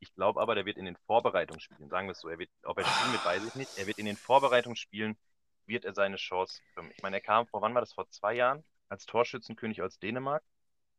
ich 0.00 0.14
glaube 0.14 0.40
aber, 0.40 0.54
der 0.54 0.66
wird 0.66 0.76
in 0.76 0.84
den 0.84 0.96
Vorbereitungsspielen, 1.06 1.88
sagen 1.88 2.06
wir 2.08 2.12
es 2.12 2.20
so, 2.20 2.28
er 2.28 2.38
wird, 2.38 2.50
ob 2.64 2.78
er 2.78 2.84
spielen 2.84 3.12
wird, 3.12 3.24
weiß 3.24 3.42
ich 3.48 3.54
nicht, 3.54 3.70
er 3.78 3.86
wird 3.86 3.98
in 3.98 4.06
den 4.06 4.16
Vorbereitungsspielen, 4.16 5.16
wird 5.66 5.84
er 5.84 5.94
seine 5.94 6.16
Chance 6.16 6.60
bekommen. 6.74 6.92
Ich 6.96 7.02
meine, 7.02 7.16
er 7.16 7.22
kam 7.22 7.46
vor, 7.46 7.62
wann 7.62 7.74
war 7.74 7.80
das, 7.80 7.92
vor 7.92 8.08
zwei 8.10 8.34
Jahren, 8.34 8.62
als 8.88 9.06
Torschützenkönig 9.06 9.82
aus 9.82 9.98
Dänemark, 9.98 10.42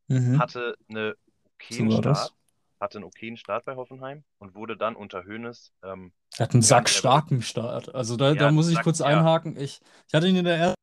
Mhm. 0.09 0.39
hatte 0.39 0.77
eine 0.89 1.15
okayen 1.45 1.91
So. 1.91 1.97
Start, 1.99 2.33
hatte 2.79 2.97
einen 2.97 3.05
okayen 3.05 3.37
Start 3.37 3.65
bei 3.65 3.75
Hoffenheim 3.75 4.23
und 4.39 4.55
wurde 4.55 4.77
dann 4.77 4.95
unter 4.95 5.25
Hoeneß, 5.25 5.71
ähm, 5.83 6.11
Er 6.37 6.43
hat 6.45 6.53
einen 6.53 6.61
sackstarken 6.61 7.41
Start. 7.41 7.93
Also 7.95 8.15
da, 8.17 8.33
da 8.35 8.45
Ja, 8.45 8.51
muss 8.51 8.67
ich 8.69 8.75
Sack- 8.75 8.83
kurz 8.83 8.99
ja. 8.99 9.07
einhaken. 9.07 9.57
Ich, 9.57 9.79
ich 10.07 10.13
hatte 10.13 10.27
ihn 10.27 10.35
in 10.37 10.45
der 10.45 10.57
ersten. 10.57 10.75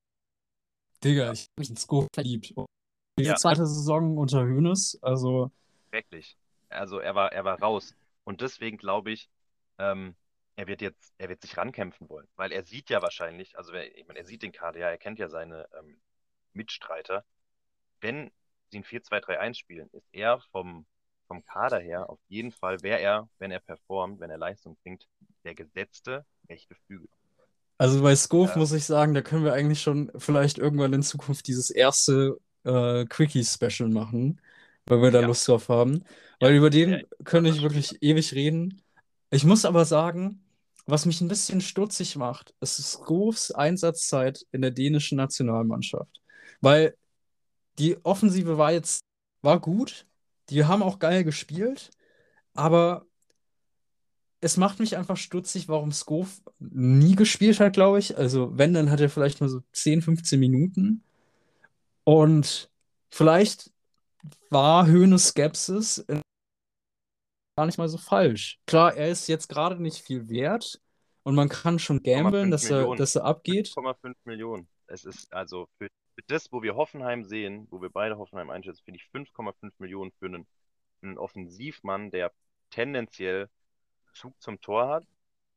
Digga, 1.03 1.33
ich 1.33 1.42
habe 1.42 1.50
mich 1.61 1.70
in 1.70 1.77
Scope 1.77 2.09
verliebt. 2.14 2.53
Und 2.53 2.66
Diese 3.18 3.31
Ja. 3.31 3.37
zweite 3.37 3.66
Saison 3.66 4.16
unter 4.18 4.40
Hoeneß, 4.42 4.98
also 5.03 5.50
Wirklich. 5.90 6.37
Also 6.70 6.98
er 6.98 7.14
war, 7.14 7.31
er 7.33 7.44
war 7.44 7.61
raus. 7.61 7.94
Und 8.25 8.41
deswegen 8.41 8.77
glaube 8.79 9.13
ich, 9.13 9.29
ähm, 9.79 10.17
er 10.57 10.67
wird 10.67 10.83
jetzt, 10.83 11.15
er 11.19 11.29
wird 11.29 11.43
sich 11.43 11.57
rankämpfen 11.57 12.09
wollen. 12.09 12.29
Weil 12.37 12.53
er 12.53 12.65
sieht 12.65 12.91
ja 12.91 13.03
wahrscheinlich, 13.03 13.57
also 13.59 13.73
ich 13.75 14.07
meine, 14.07 14.21
er 14.21 14.27
sieht 14.27 14.43
den 14.43 14.53
Kader, 14.53 14.81
ja, 14.81 14.89
er 14.91 14.99
kennt 14.99 15.19
ja 15.19 15.29
seine 15.29 15.69
ähm, 15.79 16.01
Mitstreiter. 16.53 17.25
Wenn 18.01 18.31
sie 18.71 18.79
ein 18.79 18.85
4-2-3-1 18.85 19.59
spielen, 19.59 19.89
ist 19.93 20.09
er 20.13 20.41
vom, 20.53 20.87
vom 21.27 21.45
Kader 21.45 21.81
her 21.81 22.09
auf 22.11 22.21
jeden 22.29 22.53
Fall, 22.53 22.83
wäre 22.83 23.01
er, 23.01 23.29
wenn 23.39 23.51
er 23.51 23.61
performt, 23.61 24.21
wenn 24.21 24.31
er 24.31 24.39
Leistung 24.39 24.77
bringt, 24.83 25.07
der 25.45 25.55
gesetzte 25.55 26.25
rechte 26.49 26.75
Flügel. 26.87 27.09
Also 27.79 28.03
bei 28.03 28.15
Scove 28.15 28.51
Ja. 28.51 28.59
muss 28.59 28.73
ich 28.73 28.85
sagen, 28.85 29.15
da 29.15 29.23
können 29.23 29.45
wir 29.45 29.53
eigentlich 29.53 29.83
schon 29.83 30.11
vielleicht 30.17 30.59
irgendwann 30.59 30.93
in 30.93 31.03
Zukunft 31.03 31.47
dieses 31.49 31.71
erste 31.71 32.39
äh, 32.65 33.05
Quickie-Special 33.05 33.89
machen, 33.89 34.41
weil 34.87 35.03
wir 35.03 35.11
da 35.11 35.21
Ja. 35.21 35.27
Lust 35.27 35.49
drauf 35.49 35.69
haben. 35.69 36.05
Weil 36.45 36.57
über 36.57 36.69
den 36.69 36.91
ja, 36.91 37.01
könnte 37.25 37.49
ich 37.49 37.63
wirklich 37.63 38.03
ewig 38.03 38.35
reden. 38.35 38.83
Ich 39.31 39.45
muss 39.45 39.65
aber 39.65 39.87
sagen, 39.87 40.45
was 40.85 41.07
mich 41.07 41.23
ein 41.23 41.29
bisschen 41.29 41.63
stutzig 41.63 42.17
macht, 42.17 42.55
ist 42.61 42.77
Scoves 42.77 43.51
Einsatzzeit 43.51 44.45
in 44.53 44.61
der 44.61 44.71
dänischen 44.71 45.17
Nationalmannschaft. 45.17 46.21
Weil 46.61 46.99
die 47.79 47.97
Offensive 48.05 48.59
war 48.59 48.73
jetzt, 48.73 49.01
war 49.41 49.59
gut, 49.59 50.07
die 50.51 50.67
haben 50.67 50.83
auch 50.83 50.99
geil 50.99 51.25
gespielt, 51.25 51.89
aber 52.53 53.07
es 54.43 54.59
macht 54.59 54.81
mich 54.81 54.99
einfach 54.99 55.17
stutzig, 55.17 55.67
warum 55.69 55.93
Skov 55.93 56.43
nie 56.59 57.17
gespielt 57.17 57.59
hat, 57.59 57.73
glaube 57.73 58.01
ich. 58.01 58.19
Also, 58.19 58.51
wenn, 58.59 58.75
dann 58.75 58.91
hat 58.91 59.01
er 59.01 59.09
vielleicht 59.09 59.41
mal 59.41 59.49
so 59.49 59.63
10, 59.73 60.03
15 60.03 60.39
Minuten. 60.39 61.03
Und 62.05 62.71
vielleicht 63.09 63.71
war 64.51 64.87
Hoeneß 64.87 65.29
Skepsis 65.29 66.05
in- 66.07 66.24
gar 67.57 67.67
nicht 67.67 67.79
mal 67.79 67.88
so 67.88 67.99
falsch. 67.99 68.59
Klar, 68.67 68.95
er 68.95 69.09
ist 69.09 69.29
jetzt 69.29 69.49
gerade 69.49 69.81
nicht 69.81 69.99
viel 69.99 70.29
wert 70.29 70.81
und 71.23 71.35
man 71.35 71.49
kann 71.49 71.79
schon 71.79 72.03
gamblen, 72.03 72.51
5 72.51 72.51
dass 72.51 72.71
er, 72.71 72.95
dass 72.97 73.17
er 73.17 73.25
abgeht. 73.25 73.69
5,5 73.69 74.14
Millionen. 74.25 74.69
Es 74.87 75.05
ist 75.05 75.33
also 75.33 75.69
für, 75.79 75.88
das, 76.27 76.53
wo 76.53 76.62
wir 76.62 76.77
Hoffenheim 76.77 77.25
sehen, 77.25 77.67
wo 77.71 77.81
wir 77.81 77.90
beide 77.90 78.19
Hoffenheim 78.19 78.51
einschätzen, 78.51 78.83
finde 78.85 79.01
ich 79.01 79.09
5,5 79.12 79.73
Millionen 79.79 80.12
für 80.19 80.27
einen, 80.27 80.47
einen 81.03 81.19
Offensivmann, 81.19 82.11
der 82.11 82.33
tendenziell 82.71 83.49
Zug 84.12 84.40
zum 84.40 84.61
Tor 84.61 84.88
hat, 84.88 85.07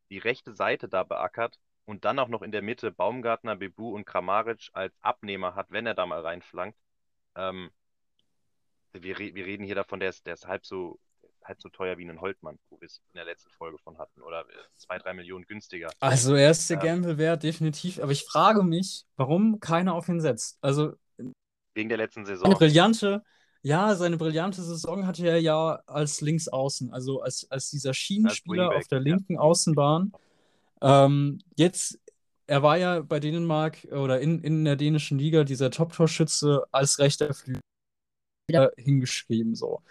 die 0.10 0.18
rechte 0.18 0.54
Seite 0.54 0.88
da 0.88 1.04
beackert 1.04 1.60
und 1.86 2.06
dann 2.06 2.20
auch 2.20 2.28
noch 2.28 2.42
in 2.42 2.52
der 2.52 2.62
Mitte 2.62 2.92
Baumgartner, 2.92 3.56
Bebu 3.56 3.94
und 3.94 4.06
Kramaric 4.06 4.70
als 4.74 4.94
Abnehmer 5.02 5.56
hat, 5.56 5.72
wenn 5.72 5.86
er 5.86 5.94
da 5.94 6.06
mal 6.06 6.22
reinflankt. 6.22 6.78
Ähm, 7.36 7.70
wir, 8.94 9.18
wir 9.20 9.46
reden 9.46 9.64
hier 9.64 9.76
davon, 9.76 10.00
der 10.00 10.10
ist, 10.10 10.26
der 10.26 10.34
ist 10.34 10.48
halb 10.48 10.66
so, 10.66 11.00
halb 11.48 11.62
so 11.62 11.70
teuer 11.70 11.98
wie 11.98 12.06
ein 12.06 12.22
Holtmann, 12.22 12.60
wo 12.70 12.80
wir 12.80 12.86
es 12.86 13.02
in 13.14 13.16
der 13.16 13.26
letzten 13.26 13.50
Folge 13.52 13.78
von 13.78 13.98
hatten, 13.98 14.22
oder 14.22 14.42
äh, 14.42 14.54
zwei, 14.76 14.98
drei 14.98 15.14
Millionen 15.14 15.46
günstiger. 15.46 15.90
Also, 16.00 16.36
er 16.36 16.52
ist 16.52 16.70
der 16.70 16.78
Ähm. 16.78 16.84
Gamble 16.84 17.18
wert, 17.18 17.44
definitiv. 17.44 18.00
Aber 18.00 18.12
ich 18.12 18.24
frage 18.24 18.64
mich, 18.64 19.06
warum 19.16 19.60
keiner 19.60 19.94
auf 19.94 20.08
ihn 20.10 20.22
setzt. 20.22 20.58
Also, 20.62 20.94
Wegen 21.74 21.90
der 21.90 21.98
letzten 21.98 22.22
Eine 22.22 22.28
Saison. 22.28 22.54
brillante, 22.54 23.24
ja, 23.62 23.96
seine 23.96 24.18
brillante 24.18 24.64
Saison 24.64 25.06
hatte 25.06 25.28
er 25.28 25.40
ja 25.40 25.82
als 25.86 26.22
Linksaußen, 26.22 26.92
also 26.92 27.22
als, 27.22 27.50
als 27.52 27.70
dieser 27.70 27.94
Schienenspieler 27.94 28.64
Wingback, 28.64 28.78
auf 28.80 28.88
der 28.88 29.00
ja. 29.00 29.04
linken 29.04 29.38
Außenbahn. 29.38 30.12
Ähm, 30.82 31.40
jetzt, 31.56 32.00
er 32.48 32.64
war 32.64 32.78
ja 32.78 33.02
bei 33.02 33.20
Dänemark 33.20 33.88
oder 33.92 34.20
in, 34.22 34.42
in 34.42 34.66
der 34.66 34.76
dänischen 34.76 35.20
Liga 35.20 35.44
dieser 35.44 35.70
Top-Torschütze 35.70 36.66
als 36.72 36.98
rechter 37.00 37.34
Flügel 37.34 37.62
hingeschrieben, 38.78 39.54
so. 39.54 39.82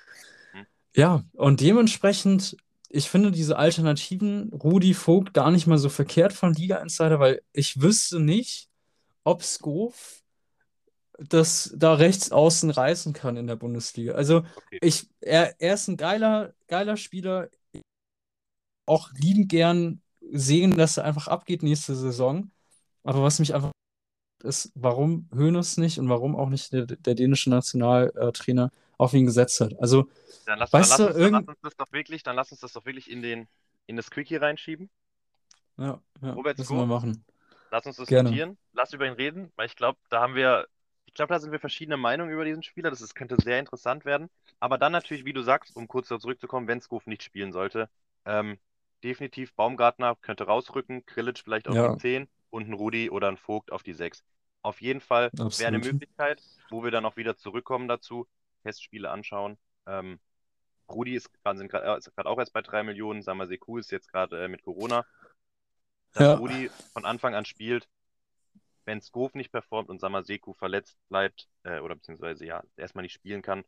Ja, 0.96 1.24
und 1.34 1.60
dementsprechend, 1.60 2.56
ich 2.88 3.10
finde 3.10 3.30
diese 3.30 3.58
Alternativen, 3.58 4.50
Rudi 4.52 4.94
Vogt, 4.94 5.34
gar 5.34 5.50
nicht 5.50 5.66
mal 5.66 5.78
so 5.78 5.88
verkehrt 5.90 6.32
von 6.32 6.54
Liga 6.54 6.76
Insider, 6.78 7.20
weil 7.20 7.42
ich 7.52 7.82
wüsste 7.82 8.18
nicht, 8.18 8.70
ob 9.24 9.42
Skov 9.44 10.22
das 11.18 11.72
da 11.76 11.94
rechts 11.94 12.30
außen 12.30 12.70
reißen 12.70 13.12
kann 13.12 13.36
in 13.36 13.46
der 13.46 13.56
Bundesliga. 13.56 14.12
Also 14.14 14.38
Okay. 14.56 14.78
ich, 14.82 15.08
er, 15.20 15.60
er 15.60 15.74
ist 15.74 15.88
ein 15.88 15.96
geiler, 15.96 16.52
geiler 16.68 16.96
Spieler. 16.96 17.48
Auch 18.86 19.10
liebend 19.14 19.48
gern 19.48 20.00
sehen, 20.32 20.76
dass 20.76 20.96
er 20.96 21.04
einfach 21.04 21.28
abgeht 21.28 21.62
nächste 21.62 21.94
Saison. 21.96 22.50
Aber 23.02 23.22
was 23.22 23.38
mich 23.38 23.54
einfach 23.54 23.72
ist, 24.44 24.72
warum 24.74 25.28
Hoeneß 25.34 25.78
nicht 25.78 25.98
und 25.98 26.08
warum 26.08 26.36
auch 26.36 26.48
nicht 26.50 26.72
der, 26.72 26.86
der 26.86 27.14
dänische 27.16 27.50
Nationaltrainer 27.50 28.70
auf 28.98 29.14
ihn 29.14 29.26
gesetzt 29.26 29.60
hat. 29.60 29.78
Also, 29.80 30.08
Dann 30.46 30.58
lass, 30.58 30.72
Weißt 30.72 30.76
dann, 30.76 30.88
lass 30.88 31.04
du, 31.06 31.06
uns, 31.06 31.18
dann 31.18 31.30
lass 31.30 31.46
uns 31.46 31.58
das 31.62 31.76
doch 31.76 31.92
wirklich, 31.92 32.22
dann 32.22 32.36
lass 32.36 32.50
uns 32.52 32.60
das 32.60 32.72
doch 32.72 32.84
wirklich 32.86 33.10
in 33.10 33.20
den, 33.22 33.48
in 33.86 33.96
das 33.96 34.10
Quickie 34.10 34.36
reinschieben. 34.36 34.90
ja, 35.78 36.00
ja, 36.22 36.36
Robert 36.36 36.56
müssen 36.56 36.76
wir 36.76 36.86
machen. 36.86 37.24
Lass 37.70 37.86
uns 37.86 37.96
das 37.96 38.08
Gerne. 38.08 38.40
Lass 38.72 38.92
über 38.92 39.06
ihn 39.06 39.14
reden, 39.14 39.52
weil 39.56 39.66
ich 39.66 39.76
glaube, 39.76 39.98
da 40.10 40.20
haben 40.20 40.34
wir, 40.34 40.68
ich 41.06 41.14
glaube, 41.14 41.32
da 41.34 41.40
sind 41.40 41.52
wir 41.52 41.60
verschiedene 41.60 41.96
Meinungen 41.96 42.32
über 42.32 42.44
diesen 42.44 42.62
Spieler. 42.62 42.90
Das 42.90 43.00
ist, 43.00 43.14
könnte 43.14 43.36
sehr 43.40 43.58
interessant 43.58 44.04
werden. 44.04 44.30
Aber 44.60 44.78
dann 44.78 44.92
natürlich, 44.92 45.24
wie 45.24 45.32
du 45.32 45.42
sagst, 45.42 45.74
um 45.76 45.88
kurz 45.88 46.08
darauf 46.08 46.22
zurückzukommen, 46.22 46.68
wenn 46.68 46.80
Skoof 46.80 47.06
nicht 47.06 47.22
spielen 47.22 47.52
sollte, 47.52 47.88
ähm, 48.24 48.58
definitiv 49.04 49.54
Baumgartner 49.54 50.16
könnte 50.16 50.44
rausrücken, 50.44 51.04
Grillitsch 51.06 51.42
vielleicht 51.44 51.68
auf 51.68 51.78
Ja, 51.78 51.82
die 51.82 51.94
10 51.94 52.28
und 52.50 52.68
ein 52.68 52.74
Rudi 52.74 53.10
oder 53.10 53.28
ein 53.28 53.36
Vogt 53.38 53.72
auf 53.72 53.82
die 53.82 53.94
6. 53.94 54.24
Auf 54.62 54.80
jeden 54.82 55.00
Fall 55.00 55.32
wäre 55.56 55.68
eine. 55.68 55.78
Möglichkeit, 55.78 56.42
wo 56.70 56.82
wir 56.84 56.90
dann 56.90 57.06
auch 57.06 57.16
wieder 57.16 57.36
zurückkommen 57.36 57.88
dazu, 57.88 58.26
Testspiele 58.66 59.10
anschauen. 59.10 59.56
Ähm, 59.86 60.18
Rudi 60.88 61.14
ist 61.14 61.30
gerade 61.44 62.00
auch 62.26 62.38
erst 62.38 62.52
bei 62.52 62.62
3 62.62 62.82
Millionen, 62.82 63.22
Samaseku 63.22 63.78
ist 63.78 63.90
jetzt 63.90 64.10
gerade 64.10 64.44
äh, 64.44 64.48
mit 64.48 64.62
Corona. 64.62 65.04
Dass 66.12 66.24
Ja, 66.24 66.34
Rudi 66.34 66.70
von 66.92 67.04
Anfang 67.04 67.34
an 67.34 67.44
spielt, 67.44 67.88
wenn 68.84 69.00
Skov 69.00 69.34
nicht 69.34 69.52
performt 69.52 69.88
und 69.88 70.00
Samaseku 70.00 70.52
verletzt 70.54 70.96
bleibt, 71.08 71.48
äh, 71.64 71.80
oder 71.80 71.94
beziehungsweise 71.96 72.46
ja, 72.46 72.62
erstmal 72.76 73.02
nicht 73.02 73.12
spielen 73.14 73.42
kann, 73.42 73.64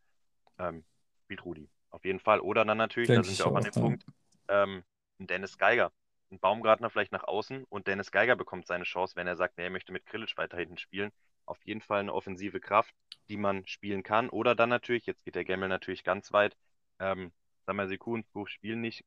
ähm, 0.58 0.84
spielt 1.24 1.44
Rudi. 1.44 1.68
Auf 1.90 2.04
jeden 2.04 2.20
Fall. 2.20 2.40
Oder 2.40 2.64
dann 2.64 2.78
natürlich, 2.78 3.08
da 3.10 3.14
denke 3.14 3.28
sind 3.28 3.38
wir 3.38 3.46
auch 3.46 3.54
an 3.56 3.64
dem 3.64 3.74
Ja. 3.74 3.80
Punkt, 3.80 4.04
ähm, 4.48 4.84
ein 5.20 5.26
Dennis 5.26 5.58
Geiger. 5.58 5.92
Ein 6.30 6.38
Baumgartner 6.40 6.90
vielleicht 6.90 7.12
nach 7.12 7.24
außen 7.24 7.64
und 7.64 7.86
Dennis 7.86 8.10
Geiger 8.10 8.36
bekommt 8.36 8.66
seine 8.66 8.84
Chance, 8.84 9.16
wenn 9.16 9.26
er 9.26 9.36
sagt, 9.36 9.56
nee, 9.58 9.64
er 9.64 9.70
möchte 9.70 9.92
mit 9.92 10.06
Krilic 10.06 10.36
weiter 10.36 10.58
hinten 10.58 10.78
spielen. 10.78 11.10
Auf 11.48 11.64
jeden 11.64 11.80
Fall 11.80 12.00
eine 12.00 12.12
offensive 12.12 12.60
Kraft, 12.60 12.94
die 13.28 13.38
man 13.38 13.66
spielen 13.66 14.02
kann. 14.02 14.28
Oder 14.28 14.54
dann 14.54 14.68
natürlich, 14.68 15.06
jetzt 15.06 15.24
geht 15.24 15.34
der 15.34 15.44
Gemmel 15.44 15.68
natürlich 15.68 16.04
ganz 16.04 16.32
weit, 16.32 16.56
ähm, 16.98 17.32
und 17.66 18.26
Skov 18.26 18.48
spielen 18.48 18.80
nicht. 18.80 19.04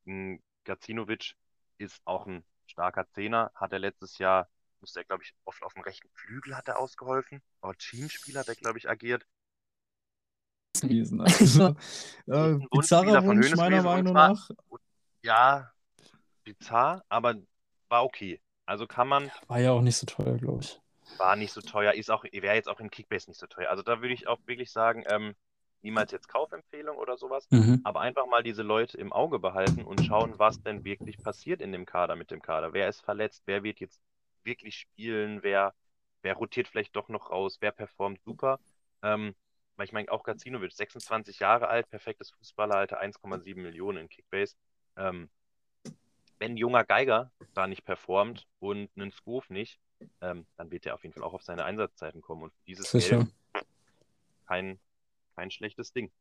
Gacinovic 0.66 1.36
ist 1.78 2.02
auch 2.06 2.28
ein 2.28 2.44
starker 2.68 3.08
Zehner, 3.12 3.52
hat 3.56 3.74
er 3.74 3.80
letztes 3.80 4.18
Jahr, 4.18 4.48
musste 4.80 5.02
er, 5.02 5.06
glaube 5.06 5.24
ich, 5.24 5.34
oft 5.46 5.64
auf 5.64 5.74
dem 5.74 5.84
rechten 5.84 6.10
Flügel 6.14 6.56
hat 6.56 6.68
er 6.68 6.80
ausgeholfen. 6.80 7.42
Aber 7.62 7.76
Teamspieler 7.76 8.42
hat 8.42 8.48
er, 8.48 8.56
glaube 8.56 8.78
ich, 8.78 8.90
agiert. 8.90 9.26
gewesen. 10.80 11.22
Also, 11.26 11.76
Ist 12.26 12.28
äh, 12.28 12.68
bizarrer 12.72 13.22
von 13.22 13.38
Wunsch 13.38 13.56
meiner 13.56 13.84
Meinung 13.84 14.14
zwar, 14.14 14.30
nach. 14.30 14.50
ja, 15.24 15.72
bizarr, 16.44 17.04
aber 17.10 17.36
war 17.90 18.04
okay. 18.04 18.42
Also 18.66 18.88
kann 18.88 19.08
man, 19.08 19.32
War 19.48 19.60
ja 19.60 19.72
auch 19.72 19.82
nicht 19.82 19.98
so 19.98 20.06
teuer, 20.06 20.38
glaube 20.38 20.62
ich. 20.64 20.81
War 21.18 21.36
nicht 21.36 21.54
so 21.54 21.62
teuer, 21.62 21.94
ist 21.94 22.10
auch, 22.12 22.24
wäre 22.24 22.56
jetzt 22.56 22.70
auch 22.70 22.80
im 22.80 22.90
Kickbase 22.90 23.30
nicht 23.30 23.40
so 23.40 23.48
teuer. 23.48 23.70
Also 23.70 23.84
da 23.84 24.02
würde 24.02 24.14
ich 24.14 24.28
auch 24.28 24.40
wirklich 24.46 24.72
sagen, 24.72 25.04
ähm, 25.08 25.36
niemals 25.82 26.12
jetzt 26.12 26.28
Kaufempfehlung 26.28 26.98
oder 26.98 27.18
sowas, 27.18 27.50
Mhm. 27.52 27.82
aber 27.84 28.02
einfach 28.02 28.26
mal 28.28 28.44
diese 28.44 28.64
Leute 28.64 28.98
im 28.98 29.14
Auge 29.14 29.40
behalten 29.40 29.84
und 29.84 30.04
schauen, 30.06 30.38
was 30.40 30.62
denn 30.62 30.84
wirklich 30.84 31.22
passiert 31.22 31.62
in 31.62 31.72
dem 31.72 31.86
Kader 31.86 32.16
mit 32.16 32.32
dem 32.32 32.42
Kader. 32.42 32.74
Wer 32.74 32.88
ist 32.90 33.02
verletzt? 33.02 33.44
Wer 33.46 33.64
wird 33.64 33.80
jetzt 33.80 34.02
wirklich 34.44 34.78
spielen? 34.78 35.44
Wer, 35.44 35.74
wer 36.22 36.36
rotiert 36.36 36.68
vielleicht 36.68 36.96
doch 36.96 37.10
noch 37.10 37.32
raus? 37.32 37.58
Wer 37.62 37.72
performt 37.72 38.22
super? 38.24 38.60
Ähm, 39.04 39.36
weil 39.76 39.86
ich 39.86 39.94
meine, 39.94 40.12
auch 40.12 40.24
Gacinovic, 40.24 40.74
26 40.74 41.40
Jahre 41.40 41.68
alt, 41.68 41.90
perfektes 41.90 42.32
Fußballeralter, 42.32 43.00
1,7 43.00 43.64
Millionen 43.64 44.00
in 44.00 44.10
Kickbase. 44.10 44.56
Ähm, 44.98 45.30
wenn 46.40 46.54
ein 46.54 46.58
junger 46.58 46.84
Geiger 46.84 47.32
da 47.54 47.68
nicht 47.68 47.86
performt 47.86 48.46
und 48.60 48.90
ein 48.98 49.12
Skov 49.12 49.50
nicht, 49.50 49.80
ähm, 50.22 50.46
dann 50.58 50.72
wird 50.72 50.86
er 50.86 50.96
auf 50.96 51.04
jeden 51.04 51.14
Fall 51.14 51.24
auch 51.24 51.34
auf 51.34 51.44
seine 51.44 51.66
Einsatzzeiten 51.66 52.22
kommen. 52.22 52.44
Und 52.44 52.54
für 52.54 52.66
dieses 52.66 52.90
Sicher. 52.90 53.18
Geld 53.18 53.28
kein, 54.52 54.80
kein 55.36 55.50
schlechtes 55.50 55.94
Ding. 55.94 56.12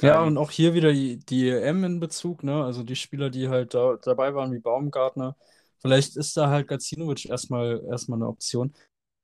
Ja, 0.00 0.22
Ähm, 0.22 0.28
und 0.28 0.38
auch 0.38 0.50
hier 0.50 0.72
wieder 0.72 0.92
die, 0.92 1.18
die 1.18 1.50
EM 1.50 1.84
in 1.84 2.00
Bezug, 2.00 2.42
ne? 2.42 2.64
Also 2.64 2.82
die 2.82 2.96
Spieler, 2.96 3.28
die 3.28 3.48
halt 3.48 3.74
da 3.74 3.96
dabei 3.96 4.34
waren, 4.34 4.52
wie 4.52 4.58
Baumgartner. 4.60 5.36
Vielleicht 5.78 6.16
ist 6.16 6.36
da 6.36 6.48
halt 6.48 6.68
Gacinovic 6.68 7.26
erstmal 7.26 7.84
erstmal 7.84 8.18
eine 8.18 8.28
Option. 8.28 8.74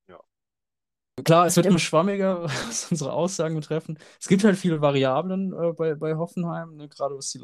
ja. 0.06 0.20
Klar, 1.24 1.46
es 1.46 1.56
wird 1.56 1.66
immer 1.66 1.78
schwammiger, 1.78 2.44
was 2.66 2.90
unsere 2.90 3.12
Aussagen 3.12 3.54
betreffen. 3.54 3.98
Es 4.20 4.28
gibt 4.28 4.44
halt 4.44 4.58
viele 4.58 4.82
Variablen 4.82 5.52
äh, 5.52 5.72
bei, 5.72 5.94
bei 5.94 6.14
Hoffenheim, 6.16 6.76
ne? 6.76 6.88
Gerade 6.88 7.16
was 7.16 7.30
die 7.30 7.40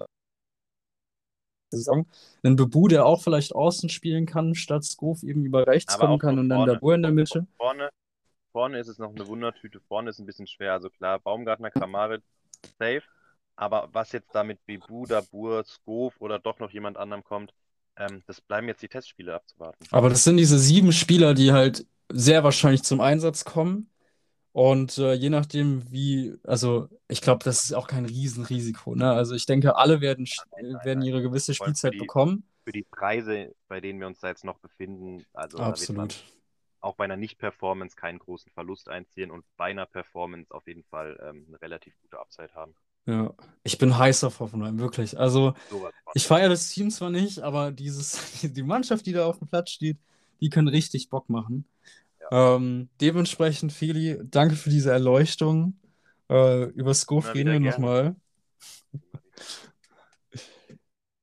Saison. 1.70 2.06
Ein 2.42 2.56
Bebu, 2.56 2.88
der 2.88 3.06
auch 3.06 3.22
vielleicht 3.22 3.54
außen 3.54 3.88
spielen 3.88 4.26
kann, 4.26 4.54
statt 4.54 4.84
Skov 4.84 5.22
eben 5.22 5.44
über 5.44 5.66
rechts 5.66 5.94
Aber 5.94 6.06
kommen 6.06 6.18
kann 6.18 6.38
und 6.38 6.48
dann 6.48 6.58
vorne. 6.58 6.72
Dabur 6.72 6.94
in 6.94 7.02
der 7.02 7.12
Mitte. 7.12 7.46
Vorne, 7.56 7.90
vorne 8.52 8.78
ist 8.78 8.88
es 8.88 8.98
noch 8.98 9.14
eine 9.14 9.26
Wundertüte. 9.26 9.80
Vorne 9.88 10.10
ist 10.10 10.18
ein 10.18 10.26
bisschen 10.26 10.46
schwer. 10.46 10.72
Also 10.72 10.90
klar, 10.90 11.18
Baumgartner, 11.18 11.70
Kramaric, 11.70 12.22
safe. 12.78 13.02
Aber 13.56 13.88
was 13.92 14.12
jetzt 14.12 14.34
da 14.34 14.44
mit 14.44 14.64
Bebu, 14.66 15.06
Dabur, 15.06 15.64
Skov 15.64 16.14
oder 16.20 16.38
doch 16.38 16.58
noch 16.60 16.70
jemand 16.70 16.96
anderem 16.96 17.24
kommt, 17.24 17.52
ähm, 17.96 18.22
das 18.26 18.40
bleiben 18.40 18.68
jetzt 18.68 18.82
die 18.82 18.88
Testspiele 18.88 19.34
abzuwarten. 19.34 19.84
Aber 19.90 20.08
das 20.08 20.24
sind 20.24 20.36
diese 20.36 20.58
sieben 20.58 20.92
Spieler, 20.92 21.34
die 21.34 21.52
halt 21.52 21.84
sehr 22.08 22.44
wahrscheinlich 22.44 22.84
zum 22.84 23.00
Einsatz 23.00 23.44
kommen. 23.44 23.90
Und 24.58 24.98
äh, 24.98 25.12
je 25.12 25.30
nachdem, 25.30 25.88
wie, 25.92 26.36
also 26.42 26.88
ich 27.06 27.20
glaube, 27.20 27.44
das 27.44 27.62
ist 27.62 27.74
auch 27.74 27.86
kein 27.86 28.04
Riesenrisiko. 28.06 28.96
Ne? 28.96 29.08
Also 29.08 29.36
ich 29.36 29.46
denke, 29.46 29.76
alle 29.76 30.00
werden, 30.00 30.26
sch- 30.26 30.42
Nein, 30.50 30.72
nein, 30.72 30.84
werden 30.84 31.02
ihre 31.04 31.22
gewisse 31.22 31.54
Spielzeit 31.54 31.94
die, 31.94 31.98
bekommen. 31.98 32.42
für 32.64 32.72
die 32.72 32.82
Preise, 32.82 33.54
bei 33.68 33.80
denen 33.80 34.00
wir 34.00 34.08
uns 34.08 34.18
da 34.18 34.26
jetzt 34.26 34.44
noch 34.44 34.58
befinden, 34.58 35.24
also 35.32 35.58
Absolut. 35.58 36.16
auch 36.80 36.96
bei 36.96 37.04
einer 37.04 37.16
Nicht-Performance 37.16 37.94
keinen 37.94 38.18
großen 38.18 38.50
Verlust 38.50 38.88
einziehen 38.88 39.30
und 39.30 39.44
bei 39.56 39.66
einer 39.66 39.86
Performance 39.86 40.52
auf 40.52 40.66
jeden 40.66 40.82
Fall 40.90 41.16
ähm, 41.22 41.44
eine 41.46 41.62
relativ 41.62 41.94
gute 42.02 42.18
Upside 42.18 42.52
haben. 42.54 42.74
Ja. 43.06 43.32
Ich 43.62 43.78
bin 43.78 43.96
heiß 43.96 44.24
auf 44.24 44.40
Hoffenheim, 44.40 44.80
wirklich. 44.80 45.16
Also 45.16 45.54
ich 46.14 46.26
feiere 46.26 46.48
das 46.48 46.68
Team 46.70 46.90
zwar 46.90 47.10
nicht, 47.10 47.38
aber 47.38 47.70
dieses, 47.70 48.42
die 48.42 48.62
Mannschaft, 48.64 49.06
die 49.06 49.12
da 49.12 49.24
auf 49.24 49.38
dem 49.38 49.46
Platz 49.46 49.70
steht, 49.70 49.98
die 50.40 50.50
können 50.50 50.66
richtig 50.66 51.10
Bock 51.10 51.28
machen. 51.28 51.64
Ja. 52.30 52.56
Ähm, 52.56 52.88
dementsprechend, 53.00 53.72
Feli, 53.72 54.18
danke 54.24 54.56
für 54.56 54.70
diese 54.70 54.90
Erleuchtung. 54.92 55.78
Äh, 56.28 56.64
über 56.64 56.94
Immer 57.10 57.34
reden 57.34 57.52
wir 57.52 57.60
nochmal. 57.60 58.16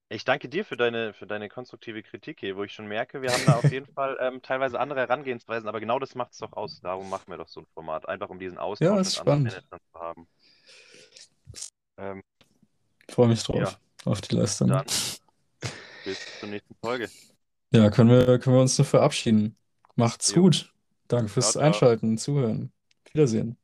Ich 0.09 0.23
danke 0.23 0.47
dir 0.47 0.63
für 0.63 0.77
deine, 0.77 1.13
für 1.13 1.27
deine 1.27 1.49
konstruktive 1.49 2.01
Kritik 2.03 2.39
hier, 2.39 2.55
wo 2.55 2.63
ich 2.63 2.71
schon 2.71 2.87
merke, 2.87 3.21
wir 3.21 3.31
haben 3.31 3.43
da 3.45 3.57
auf 3.57 3.71
jeden 3.71 3.87
Fall 3.93 4.17
ähm, 4.21 4.41
teilweise 4.41 4.79
andere 4.79 5.01
Herangehensweisen, 5.01 5.67
aber 5.67 5.79
genau 5.79 5.99
das 5.99 6.15
macht 6.15 6.31
es 6.33 6.37
doch 6.37 6.53
aus. 6.53 6.79
Darum 6.81 7.09
machen 7.09 7.25
wir 7.27 7.37
doch 7.37 7.47
so 7.47 7.61
ein 7.61 7.67
Format, 7.73 8.07
einfach 8.07 8.29
um 8.29 8.39
diesen 8.39 8.57
Austausch 8.57 8.87
Ja, 8.87 8.95
mit 8.95 9.01
ist 9.01 9.19
anderen 9.19 9.49
spannend. 9.49 9.69
Managern 9.71 9.79
zu 9.91 9.99
haben. 9.99 10.27
Ähm, 11.97 12.23
Freue 13.09 13.27
mich 13.27 13.43
drauf, 13.43 13.57
ja, 13.57 14.11
auf 14.11 14.21
die 14.21 14.35
Leistung. 14.35 14.69
dann 14.69 14.85
bis 16.05 16.39
zur 16.39 16.49
nächsten 16.49 16.75
Folge. 16.75 17.09
Ja, 17.71 17.89
können 17.89 18.09
wir, 18.09 18.39
können 18.39 18.55
wir 18.55 18.61
uns 18.61 18.77
nur 18.77 18.85
verabschieden. 18.85 19.57
Macht's 19.95 20.33
Jo, 20.33 20.43
gut. 20.43 20.71
Danke 21.07 21.29
fürs 21.29 21.51
ciao, 21.51 21.61
ciao. 21.61 21.67
Einschalten, 21.67 22.17
Zuhören. 22.17 22.71
Wiedersehen. 23.11 23.57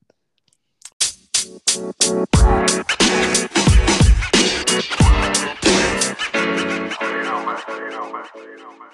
you 7.02 7.24
know, 7.24 7.46
man. 7.46 7.58
You 7.68 7.90
know, 7.90 8.12
man. 8.12 8.26
You 8.36 8.58
know, 8.58 8.72
man. 8.78 8.90